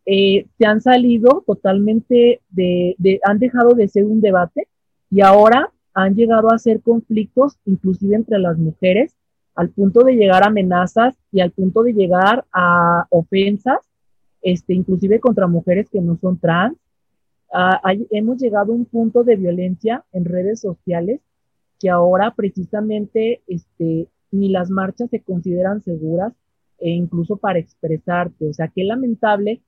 eh, 0.06 0.48
se 0.58 0.66
han 0.66 0.82
salido 0.82 1.44
totalmente 1.46 2.42
de, 2.50 2.96
han 3.24 3.40
dejado 3.40 3.76
de 3.76 3.88
ser 3.88 4.06
un 4.06 4.22
debate 4.22 4.68
y 5.12 5.22
ahora 5.22 5.72
han 5.94 6.16
llegado 6.16 6.52
a 6.52 6.58
ser 6.58 6.82
conflictos, 6.82 7.58
inclusive 7.66 8.16
entre 8.16 8.40
las 8.40 8.58
mujeres, 8.58 9.16
al 9.62 9.70
punto 9.70 10.04
de 10.04 10.14
llegar 10.14 10.42
a 10.42 10.48
amenazas 10.48 11.16
y 11.32 11.40
al 11.40 11.52
punto 11.52 11.84
de 11.84 11.94
llegar 11.94 12.46
a 12.52 13.06
ofensas, 13.12 13.78
este, 14.42 14.74
inclusive 14.74 15.20
contra 15.20 15.46
mujeres 15.46 15.88
que 15.88 16.02
no 16.02 16.18
son 16.18 16.40
trans. 16.40 16.76
Ah, 17.54 17.80
hemos 18.10 18.42
llegado 18.42 18.72
a 18.72 18.76
un 18.76 18.86
punto 18.86 19.24
de 19.24 19.36
violencia 19.36 20.04
en 20.14 20.26
redes 20.26 20.62
sociales 20.62 21.20
que 21.80 21.92
ahora 21.92 22.34
precisamente 22.36 23.44
este, 23.46 24.08
ni 24.32 24.50
las 24.50 24.72
marchas 24.72 25.12
se 25.12 25.20
consideran 25.20 25.84
seguras 25.84 26.34
e 26.80 26.90
incluso 26.90 27.38
para 27.38 27.60
expresarte. 27.60 28.50
O 28.50 28.54
sea, 28.54 28.68
qué 28.68 28.84
lamentable 28.84 29.62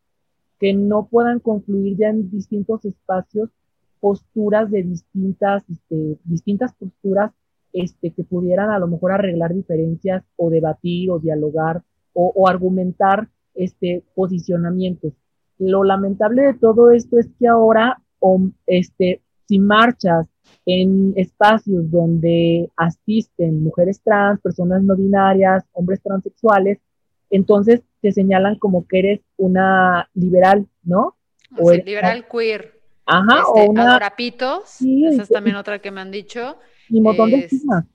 que 0.60 0.74
no 0.74 1.06
puedan 1.06 1.40
concluir 1.40 1.98
ya 1.98 2.10
en 2.10 2.32
distintos 2.32 2.84
espacios 2.84 3.52
posturas 4.00 4.72
de 4.72 4.82
distintas, 4.82 5.64
este, 5.70 6.18
distintas 6.24 6.74
posturas 6.74 7.32
este, 7.74 8.12
que 8.12 8.24
pudieran 8.24 8.70
a 8.70 8.80
lo 8.80 8.88
mejor 8.88 9.12
arreglar 9.12 9.54
diferencias 9.54 10.24
o 10.38 10.50
debatir 10.50 11.10
o 11.10 11.20
dialogar 11.20 11.82
o, 12.14 12.48
argumentar 12.48 13.28
este, 13.56 14.04
posicionamientos. 14.14 15.14
Lo 15.58 15.84
lamentable 15.84 16.44
de 16.44 16.54
todo 16.54 16.92
esto 16.92 17.18
es 17.18 17.28
que 17.40 17.48
ahora, 17.48 18.00
este, 18.68 19.22
si 19.48 19.58
marchas 19.58 20.28
en 20.66 21.14
espacios 21.16 21.90
donde 21.90 22.70
asisten 22.76 23.64
mujeres 23.64 24.00
trans, 24.02 24.40
personas 24.42 24.84
no 24.84 24.96
binarias, 24.96 25.64
hombres 25.74 26.02
transexuales, 26.04 26.78
entonces 27.32 27.82
te 28.02 28.12
señalan 28.12 28.60
como 28.60 28.88
que 28.88 29.00
eres 29.00 29.22
una 29.38 30.08
liberal, 30.14 30.68
¿no? 30.84 31.16
O 31.58 31.72
liberal 31.72 32.28
queer. 32.32 32.80
Ajá, 33.06 33.48
o 33.48 33.58
este, 33.58 33.70
una... 33.70 34.00
sí, 34.66 35.08
esa 35.08 35.24
es 35.24 35.30
también 35.30 35.56
otra 35.56 35.80
que 35.80 35.92
me 35.92 36.02
han 36.02 36.12
dicho 36.12 36.58
y 36.90 36.98
un 36.98 37.04
montón 37.04 37.32
de 37.32 37.38
estigmas. 37.38 37.86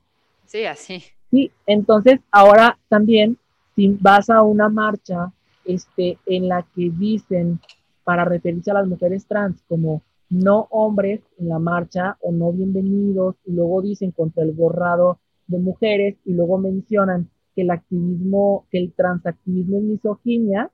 Sí, 0.47 0.65
así. 0.65 1.03
Sí, 1.31 1.51
entonces 1.67 2.21
ahora 2.31 2.79
también, 2.89 3.37
si 3.77 3.89
vas 4.01 4.31
a 4.31 4.43
una 4.43 4.69
marcha 4.69 5.33
este, 5.65 6.19
en 6.27 6.49
la 6.49 6.67
que 6.75 6.91
dicen 6.91 7.61
para 8.05 8.25
referirse 8.25 8.71
a 8.71 8.75
las 8.75 8.89
mujeres 8.89 9.27
trans 9.27 9.63
como 9.69 10.03
no 10.31 10.67
hombres 10.71 11.21
en 11.39 11.49
la 11.49 11.59
marcha 11.59 12.17
o 12.21 12.33
no 12.33 12.53
bienvenidos, 12.53 13.37
y 13.45 13.53
luego 13.53 13.83
dicen 13.83 14.11
contra 14.11 14.43
el 14.43 14.53
borrado 14.53 15.19
de 15.47 15.59
mujeres, 15.59 16.17
y 16.25 16.33
luego 16.33 16.59
mencionan 16.59 17.29
que 17.55 17.63
el 17.63 17.71
activismo, 17.71 18.67
que 18.71 18.79
el 18.79 18.93
transactivismo 18.93 19.79
es 19.79 19.85
misoginia, 19.85 20.71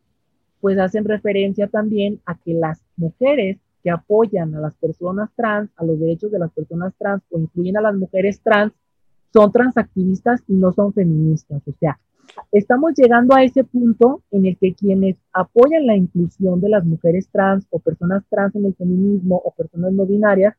pues 0.60 0.78
hacen 0.78 1.04
referencia 1.04 1.68
también 1.68 2.20
a 2.26 2.36
que 2.36 2.54
las 2.54 2.80
mujeres 2.96 3.58
que 3.84 3.90
apoyan 3.90 4.54
a 4.54 4.60
las 4.60 4.74
personas 4.76 5.30
trans, 5.36 5.70
a 5.76 5.84
los 5.84 6.00
derechos 6.00 6.32
de 6.32 6.38
las 6.38 6.50
personas 6.52 6.94
trans 6.98 7.22
o 7.30 7.38
incluyen 7.38 7.76
a 7.76 7.82
las 7.82 7.94
mujeres 7.94 8.40
trans, 8.40 8.72
son 9.30 9.52
transactivistas 9.52 10.42
y 10.48 10.54
no 10.54 10.72
son 10.72 10.94
feministas. 10.94 11.60
O 11.68 11.72
sea, 11.78 12.00
estamos 12.50 12.94
llegando 12.96 13.34
a 13.34 13.44
ese 13.44 13.62
punto 13.62 14.22
en 14.30 14.46
el 14.46 14.56
que 14.56 14.74
quienes 14.74 15.16
apoyan 15.34 15.86
la 15.86 15.96
inclusión 15.96 16.62
de 16.62 16.70
las 16.70 16.86
mujeres 16.86 17.28
trans 17.30 17.66
o 17.68 17.78
personas 17.78 18.24
trans 18.30 18.54
en 18.54 18.64
el 18.64 18.74
feminismo 18.74 19.40
o 19.44 19.50
personas 19.50 19.92
no 19.92 20.06
binarias, 20.06 20.54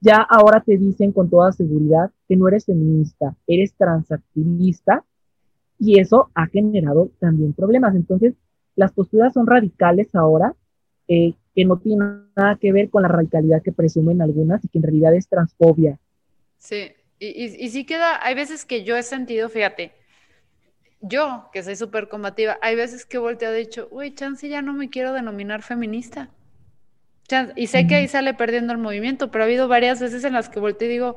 ya 0.00 0.18
ahora 0.18 0.60
te 0.60 0.78
dicen 0.78 1.10
con 1.10 1.28
toda 1.28 1.50
seguridad 1.50 2.12
que 2.28 2.36
no 2.36 2.46
eres 2.46 2.64
feminista, 2.64 3.34
eres 3.48 3.74
transactivista 3.74 5.04
y 5.80 5.98
eso 5.98 6.30
ha 6.34 6.46
generado 6.46 7.10
también 7.18 7.52
problemas. 7.54 7.96
Entonces, 7.96 8.34
las 8.76 8.92
posturas 8.92 9.32
son 9.32 9.48
radicales 9.48 10.14
ahora, 10.14 10.54
eh, 11.08 11.34
que 11.54 11.64
no 11.64 11.78
tiene 11.78 12.04
nada 12.36 12.56
que 12.60 12.70
ver 12.70 12.90
con 12.90 13.02
la 13.02 13.08
radicalidad 13.08 13.62
que 13.62 13.72
presumen 13.72 14.22
algunas 14.22 14.64
y 14.64 14.68
que 14.68 14.78
en 14.78 14.84
realidad 14.84 15.14
es 15.14 15.26
transfobia. 15.28 15.98
Sí, 16.58 16.92
y, 17.18 17.68
sí 17.70 17.84
queda, 17.84 18.24
hay 18.24 18.34
veces 18.34 18.64
que 18.64 18.84
yo 18.84 18.96
he 18.96 19.02
sentido, 19.02 19.48
fíjate, 19.48 19.92
yo 21.00 21.48
que 21.52 21.62
soy 21.62 21.76
súper 21.76 22.08
combativa, 22.08 22.58
hay 22.62 22.76
veces 22.76 23.06
que 23.06 23.16
he 23.16 23.20
volteado 23.20 23.56
y 23.56 23.60
dicho, 23.60 23.88
uy, 23.90 24.14
chance 24.14 24.48
ya 24.48 24.62
no 24.62 24.72
me 24.72 24.88
quiero 24.88 25.12
denominar 25.12 25.62
feminista. 25.62 26.30
y 27.56 27.66
sé 27.66 27.86
que 27.86 27.96
ahí 27.96 28.08
sale 28.08 28.34
perdiendo 28.34 28.72
el 28.72 28.78
movimiento, 28.78 29.30
pero 29.30 29.42
ha 29.42 29.46
habido 29.46 29.66
varias 29.66 30.00
veces 30.00 30.24
en 30.24 30.34
las 30.34 30.48
que 30.48 30.60
volteo 30.60 30.88
y 30.88 30.92
digo, 30.92 31.16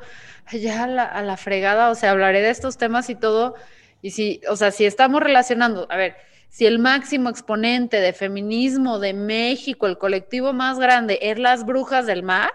ya 0.51 0.85
a 0.85 0.87
la, 0.87 1.03
a 1.03 1.21
la 1.21 1.37
fregada, 1.37 1.89
o 1.91 1.95
sea, 1.95 2.11
hablaré 2.11 2.41
de 2.41 2.49
estos 2.49 2.77
temas 2.77 3.09
y 3.09 3.15
todo, 3.15 3.55
y 4.01 4.11
si, 4.11 4.41
o 4.49 4.55
sea, 4.55 4.71
si 4.71 4.85
estamos 4.85 5.21
relacionando, 5.21 5.87
a 5.91 5.97
ver, 5.97 6.15
si 6.51 6.65
el 6.65 6.79
máximo 6.79 7.29
exponente 7.29 8.01
de 8.01 8.11
feminismo 8.11 8.99
de 8.99 9.13
México, 9.13 9.87
el 9.87 9.97
colectivo 9.97 10.51
más 10.51 10.79
grande, 10.79 11.17
es 11.21 11.39
las 11.39 11.65
brujas 11.65 12.05
del 12.05 12.23
mar, 12.23 12.51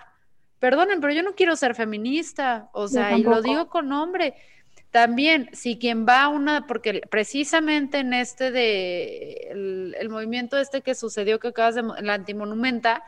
perdonen, 0.58 1.00
pero 1.00 1.14
yo 1.14 1.22
no 1.22 1.34
quiero 1.34 1.56
ser 1.56 1.74
feminista, 1.74 2.68
o 2.74 2.88
sea, 2.88 3.16
y 3.16 3.22
lo 3.22 3.40
digo 3.40 3.70
con 3.70 3.88
nombre. 3.88 4.34
También, 4.90 5.48
si 5.54 5.78
quien 5.78 6.06
va 6.06 6.24
a 6.24 6.28
una, 6.28 6.66
porque 6.66 7.00
precisamente 7.10 8.00
en 8.00 8.12
este 8.12 8.50
de, 8.50 9.48
el, 9.98 10.08
movimiento 10.10 10.58
este 10.58 10.82
que 10.82 10.94
sucedió 10.94 11.38
que 11.38 11.48
acabas 11.48 11.74
de, 11.76 11.82
la 12.02 12.14
antimonumenta, 12.14 13.02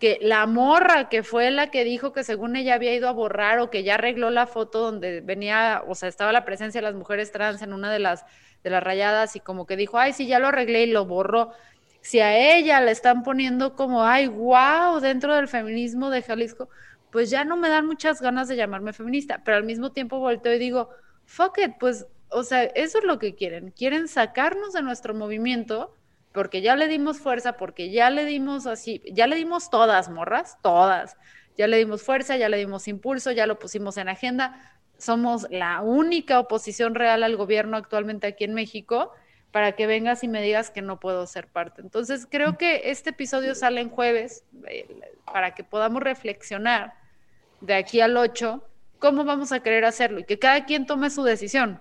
que 0.00 0.18
la 0.20 0.44
morra 0.46 1.08
que 1.08 1.22
fue 1.22 1.52
la 1.52 1.70
que 1.70 1.84
dijo 1.84 2.12
que 2.12 2.24
según 2.24 2.56
ella 2.56 2.74
había 2.74 2.94
ido 2.94 3.08
a 3.08 3.12
borrar 3.12 3.60
o 3.60 3.70
que 3.70 3.84
ya 3.84 3.94
arregló 3.94 4.30
la 4.30 4.48
foto 4.48 4.80
donde 4.80 5.20
venía, 5.20 5.84
o 5.86 5.94
sea, 5.94 6.08
estaba 6.08 6.32
la 6.32 6.44
presencia 6.44 6.80
de 6.80 6.86
las 6.86 6.96
mujeres 6.96 7.30
trans 7.30 7.62
en 7.62 7.72
una 7.72 7.92
de 7.92 8.00
las, 8.00 8.24
de 8.66 8.70
las 8.70 8.82
rayadas 8.82 9.36
y 9.36 9.40
como 9.40 9.64
que 9.64 9.76
dijo, 9.76 9.96
ay, 9.96 10.12
sí, 10.12 10.26
ya 10.26 10.40
lo 10.40 10.48
arreglé 10.48 10.82
y 10.82 10.90
lo 10.90 11.06
borró. 11.06 11.52
Si 12.00 12.18
a 12.18 12.36
ella 12.36 12.80
le 12.80 12.90
están 12.90 13.22
poniendo 13.22 13.76
como, 13.76 14.02
ay, 14.02 14.26
wow, 14.26 14.98
dentro 15.00 15.36
del 15.36 15.46
feminismo 15.46 16.10
de 16.10 16.22
Jalisco, 16.22 16.68
pues 17.12 17.30
ya 17.30 17.44
no 17.44 17.56
me 17.56 17.68
dan 17.68 17.86
muchas 17.86 18.20
ganas 18.20 18.48
de 18.48 18.56
llamarme 18.56 18.92
feminista, 18.92 19.40
pero 19.44 19.56
al 19.56 19.62
mismo 19.62 19.92
tiempo 19.92 20.18
volteo 20.18 20.52
y 20.52 20.58
digo, 20.58 20.90
fuck 21.26 21.58
it, 21.58 21.74
pues, 21.78 22.06
o 22.28 22.42
sea, 22.42 22.64
eso 22.64 22.98
es 22.98 23.04
lo 23.04 23.20
que 23.20 23.36
quieren. 23.36 23.70
Quieren 23.70 24.08
sacarnos 24.08 24.72
de 24.72 24.82
nuestro 24.82 25.14
movimiento 25.14 25.94
porque 26.32 26.60
ya 26.60 26.74
le 26.74 26.88
dimos 26.88 27.18
fuerza, 27.18 27.56
porque 27.56 27.90
ya 27.92 28.10
le 28.10 28.24
dimos 28.24 28.66
así, 28.66 29.00
ya 29.12 29.28
le 29.28 29.36
dimos 29.36 29.70
todas, 29.70 30.10
morras, 30.10 30.58
todas. 30.60 31.16
Ya 31.56 31.68
le 31.68 31.78
dimos 31.78 32.02
fuerza, 32.02 32.36
ya 32.36 32.48
le 32.48 32.56
dimos 32.58 32.88
impulso, 32.88 33.30
ya 33.30 33.46
lo 33.46 33.60
pusimos 33.60 33.96
en 33.96 34.08
agenda. 34.08 34.75
Somos 34.98 35.46
la 35.50 35.82
única 35.82 36.40
oposición 36.40 36.94
real 36.94 37.22
al 37.22 37.36
gobierno 37.36 37.76
actualmente 37.76 38.26
aquí 38.26 38.44
en 38.44 38.54
México 38.54 39.12
para 39.50 39.72
que 39.72 39.86
vengas 39.86 40.22
y 40.22 40.28
me 40.28 40.42
digas 40.42 40.70
que 40.70 40.82
no 40.82 41.00
puedo 41.00 41.26
ser 41.26 41.46
parte. 41.48 41.80
Entonces, 41.80 42.26
creo 42.30 42.58
que 42.58 42.90
este 42.90 43.10
episodio 43.10 43.54
sale 43.54 43.80
en 43.80 43.90
jueves 43.90 44.44
eh, 44.68 44.86
para 45.32 45.54
que 45.54 45.64
podamos 45.64 46.02
reflexionar 46.02 46.94
de 47.60 47.74
aquí 47.74 48.00
al 48.00 48.16
8 48.16 48.62
cómo 48.98 49.24
vamos 49.24 49.52
a 49.52 49.60
querer 49.60 49.84
hacerlo 49.84 50.20
y 50.20 50.24
que 50.24 50.38
cada 50.38 50.64
quien 50.64 50.86
tome 50.86 51.10
su 51.10 51.22
decisión. 51.22 51.80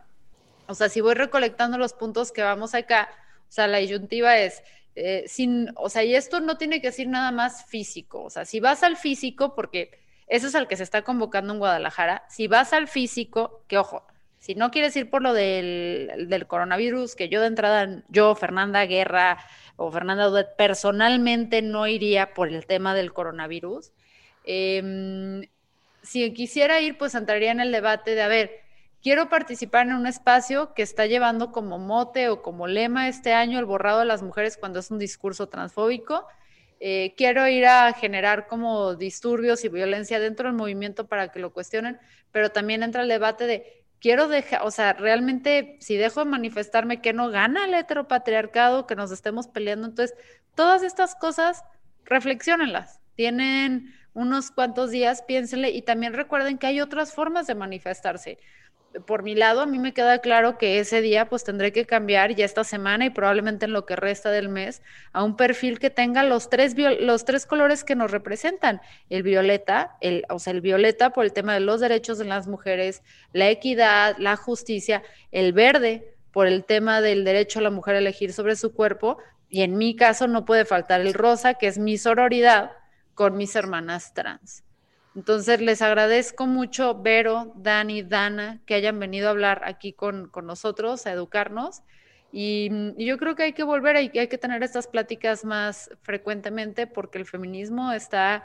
O 0.67 0.73
sea, 0.73 0.89
si 0.89 1.01
voy 1.01 1.13
recolectando 1.13 1.77
los 1.77 1.93
puntos 1.93 2.31
que 2.31 2.41
vamos 2.43 2.73
acá, 2.73 3.09
o 3.49 3.51
sea, 3.51 3.67
la 3.67 3.77
disyuntiva 3.77 4.37
es, 4.37 4.63
eh, 4.95 5.25
sin, 5.27 5.69
o 5.75 5.89
sea, 5.89 6.03
y 6.03 6.15
esto 6.15 6.39
no 6.39 6.57
tiene 6.57 6.81
que 6.81 6.91
ser 6.91 7.07
nada 7.07 7.31
más 7.31 7.65
físico, 7.65 8.23
o 8.23 8.29
sea, 8.29 8.45
si 8.45 8.59
vas 8.59 8.83
al 8.83 8.97
físico, 8.97 9.53
porque 9.53 9.91
eso 10.27 10.47
es 10.47 10.55
al 10.55 10.67
que 10.67 10.77
se 10.77 10.83
está 10.83 11.03
convocando 11.03 11.53
en 11.53 11.59
Guadalajara, 11.59 12.23
si 12.29 12.47
vas 12.47 12.73
al 12.73 12.87
físico, 12.87 13.63
que 13.67 13.77
ojo, 13.77 14.05
si 14.39 14.55
no 14.55 14.71
quieres 14.71 14.95
ir 14.95 15.09
por 15.09 15.21
lo 15.21 15.33
del, 15.33 16.45
coronavirus, 16.47 17.15
que 17.15 17.29
yo 17.29 17.41
de 17.41 17.47
entrada, 17.47 18.03
yo, 18.09 18.35
Fernanda 18.35 18.85
Guerra 18.85 19.39
o 19.75 19.91
Fernanda 19.91 20.25
Duet, 20.25 20.55
personalmente 20.57 21.61
no 21.61 21.87
iría 21.87 22.33
por 22.33 22.49
el 22.49 22.65
tema 22.65 22.93
del 22.93 23.13
coronavirus, 23.13 23.91
eh, 24.45 25.47
si 26.05 26.31
quisiera 26.33 26.79
ir, 26.79 26.97
pues 26.97 27.15
entraría 27.15 27.51
en 27.51 27.59
el 27.59 27.71
debate 27.71 28.15
de, 28.15 28.21
a 28.21 28.27
ver, 28.27 28.61
quiero 29.01 29.29
participar 29.29 29.87
en 29.87 29.93
un 29.93 30.07
espacio 30.07 30.73
que 30.73 30.83
está 30.83 31.05
llevando 31.05 31.51
como 31.51 31.79
mote 31.79 32.29
o 32.29 32.41
como 32.41 32.67
lema 32.67 33.07
este 33.07 33.33
año 33.33 33.59
el 33.59 33.65
borrado 33.65 33.99
de 33.99 34.05
las 34.05 34.21
mujeres 34.21 34.57
cuando 34.57 34.79
es 34.79 34.91
un 34.91 34.99
discurso 34.99 35.47
transfóbico. 35.47 36.27
Eh, 36.79 37.13
quiero 37.17 37.47
ir 37.47 37.65
a 37.65 37.93
generar 37.93 38.47
como 38.47 38.95
disturbios 38.95 39.63
y 39.63 39.69
violencia 39.69 40.19
dentro 40.19 40.47
del 40.47 40.57
movimiento 40.57 41.07
para 41.07 41.31
que 41.31 41.39
lo 41.39 41.53
cuestionen, 41.53 41.99
pero 42.31 42.51
también 42.51 42.83
entra 42.83 43.03
el 43.03 43.07
debate 43.07 43.47
de, 43.47 43.83
quiero 43.99 44.27
dejar, 44.27 44.61
o 44.63 44.71
sea, 44.71 44.93
realmente 44.93 45.77
si 45.79 45.95
dejo 45.95 46.19
de 46.23 46.29
manifestarme, 46.29 47.01
que 47.01 47.13
no 47.13 47.29
gana 47.29 47.65
el 47.65 47.73
heteropatriarcado, 47.73 48.87
que 48.87 48.95
nos 48.95 49.11
estemos 49.11 49.47
peleando? 49.47 49.87
Entonces, 49.87 50.17
todas 50.55 50.83
estas 50.83 51.15
cosas, 51.15 51.63
reflexionenlas. 52.03 52.99
Tienen 53.15 53.93
unos 54.13 54.51
cuantos 54.51 54.91
días, 54.91 55.21
piénsenle 55.23 55.69
y 55.71 55.81
también 55.81 56.13
recuerden 56.13 56.57
que 56.57 56.67
hay 56.67 56.81
otras 56.81 57.13
formas 57.13 57.47
de 57.47 57.55
manifestarse. 57.55 58.37
Por 59.05 59.23
mi 59.23 59.35
lado, 59.35 59.61
a 59.61 59.65
mí 59.65 59.79
me 59.79 59.93
queda 59.93 60.19
claro 60.19 60.57
que 60.57 60.79
ese 60.79 61.01
día 61.01 61.27
pues 61.27 61.43
tendré 61.43 61.71
que 61.71 61.85
cambiar 61.85 62.33
ya 62.35 62.45
esta 62.45 62.63
semana 62.63 63.05
y 63.05 63.09
probablemente 63.09 63.65
en 63.65 63.73
lo 63.73 63.85
que 63.85 63.95
resta 63.95 64.31
del 64.31 64.49
mes 64.49 64.81
a 65.11 65.23
un 65.23 65.35
perfil 65.35 65.79
que 65.79 65.89
tenga 65.89 66.23
los 66.23 66.49
tres, 66.49 66.75
los 66.99 67.25
tres 67.25 67.45
colores 67.45 67.83
que 67.83 67.95
nos 67.95 68.11
representan. 68.11 68.81
El 69.09 69.23
violeta, 69.23 69.97
el, 70.01 70.25
o 70.29 70.39
sea, 70.39 70.51
el 70.51 70.61
violeta 70.61 71.11
por 71.11 71.25
el 71.25 71.33
tema 71.33 71.53
de 71.53 71.59
los 71.59 71.79
derechos 71.79 72.17
de 72.17 72.25
las 72.25 72.47
mujeres, 72.47 73.03
la 73.33 73.49
equidad, 73.49 74.15
la 74.17 74.35
justicia, 74.35 75.03
el 75.31 75.53
verde 75.53 76.15
por 76.31 76.47
el 76.47 76.65
tema 76.65 76.99
del 76.99 77.23
derecho 77.23 77.59
a 77.59 77.61
la 77.61 77.71
mujer 77.71 77.95
a 77.95 77.99
elegir 77.99 78.33
sobre 78.33 78.55
su 78.55 78.73
cuerpo 78.73 79.17
y 79.49 79.61
en 79.61 79.77
mi 79.77 79.95
caso 79.95 80.27
no 80.27 80.43
puede 80.43 80.65
faltar 80.65 80.99
el 80.99 81.13
rosa, 81.13 81.53
que 81.53 81.67
es 81.67 81.77
mi 81.77 81.97
sororidad 81.97 82.71
con 83.13 83.37
mis 83.37 83.55
hermanas 83.55 84.13
trans. 84.13 84.64
Entonces, 85.15 85.61
les 85.61 85.81
agradezco 85.81 86.45
mucho, 86.45 87.01
Vero, 87.01 87.53
Dani, 87.55 88.03
Dana, 88.03 88.61
que 88.65 88.75
hayan 88.75 88.99
venido 88.99 89.27
a 89.27 89.31
hablar 89.31 89.61
aquí 89.65 89.93
con, 89.93 90.29
nosotros, 90.43 91.07
a 91.07 91.11
educarnos. 91.11 91.81
Y, 92.31 92.69
yo 92.97 93.17
creo 93.17 93.35
que 93.35 93.43
hay 93.43 93.53
que 93.53 93.63
volver, 93.63 93.95
hay 93.95 94.09
que 94.09 94.37
tener 94.37 94.61
estas 94.61 94.87
pláticas 94.87 95.45
más 95.45 95.89
frecuentemente 96.01 96.85
porque 96.85 97.17
el 97.17 97.25
feminismo 97.25 97.93
está 97.93 98.43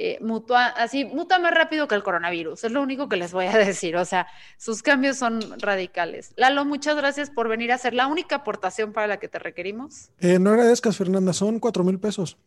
eh, 0.00 0.16
mutua, 0.20 0.66
así, 0.66 1.04
muta 1.04 1.40
más 1.40 1.52
rápido 1.52 1.88
que 1.88 1.96
el 1.96 2.04
coronavirus. 2.04 2.62
Es 2.62 2.70
lo 2.70 2.80
único 2.80 3.08
que 3.08 3.16
les 3.16 3.32
voy 3.32 3.46
a 3.46 3.58
decir. 3.58 3.96
O 3.96 4.04
sea, 4.04 4.28
sus 4.56 4.80
cambios 4.80 5.16
son 5.16 5.40
radicales. 5.60 6.32
Lalo, 6.36 6.64
muchas 6.64 6.96
gracias 6.96 7.30
por 7.30 7.48
venir 7.48 7.72
a 7.72 7.78
ser 7.78 7.94
la 7.94 8.06
única 8.06 8.36
aportación 8.36 8.92
para 8.92 9.08
la 9.08 9.16
que 9.18 9.26
te 9.26 9.40
requerimos. 9.40 10.10
Eh, 10.20 10.38
no 10.38 10.50
agradezcas, 10.50 10.96
Fernanda, 10.96 11.32
son 11.32 11.58
cuatro 11.58 11.82
mil 11.82 11.98
pesos. 11.98 12.38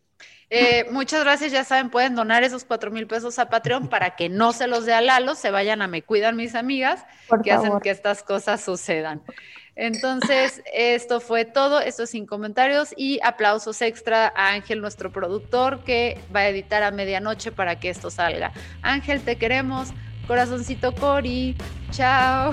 Eh, 0.48 0.86
muchas 0.90 1.24
gracias, 1.24 1.52
ya 1.52 1.64
saben, 1.64 1.90
pueden 1.90 2.14
donar 2.14 2.42
esos 2.42 2.64
cuatro 2.64 2.90
mil 2.90 3.06
pesos 3.06 3.38
a 3.38 3.48
Patreon 3.48 3.88
para 3.88 4.16
que 4.16 4.28
no 4.28 4.52
se 4.52 4.66
los 4.66 4.84
dé 4.84 4.92
a 4.92 5.00
Lalo, 5.00 5.34
se 5.34 5.50
vayan 5.50 5.82
a 5.82 5.88
Me 5.88 6.02
Cuidan 6.02 6.36
mis 6.36 6.54
amigas, 6.54 7.04
que 7.42 7.52
hacen 7.52 7.80
que 7.80 7.90
estas 7.90 8.22
cosas 8.22 8.62
sucedan. 8.62 9.22
Entonces, 9.74 10.62
esto 10.72 11.20
fue 11.20 11.44
todo, 11.44 11.80
esto 11.80 12.06
sin 12.06 12.26
comentarios 12.26 12.92
y 12.96 13.20
aplausos 13.22 13.80
extra 13.82 14.32
a 14.36 14.50
Ángel, 14.50 14.80
nuestro 14.80 15.10
productor, 15.10 15.82
que 15.84 16.20
va 16.34 16.40
a 16.40 16.48
editar 16.48 16.82
a 16.82 16.90
medianoche 16.90 17.52
para 17.52 17.80
que 17.80 17.88
esto 17.88 18.10
salga. 18.10 18.52
Ángel, 18.82 19.22
te 19.22 19.36
queremos, 19.36 19.88
corazoncito 20.26 20.94
Cori, 20.94 21.56
chao. 21.90 22.52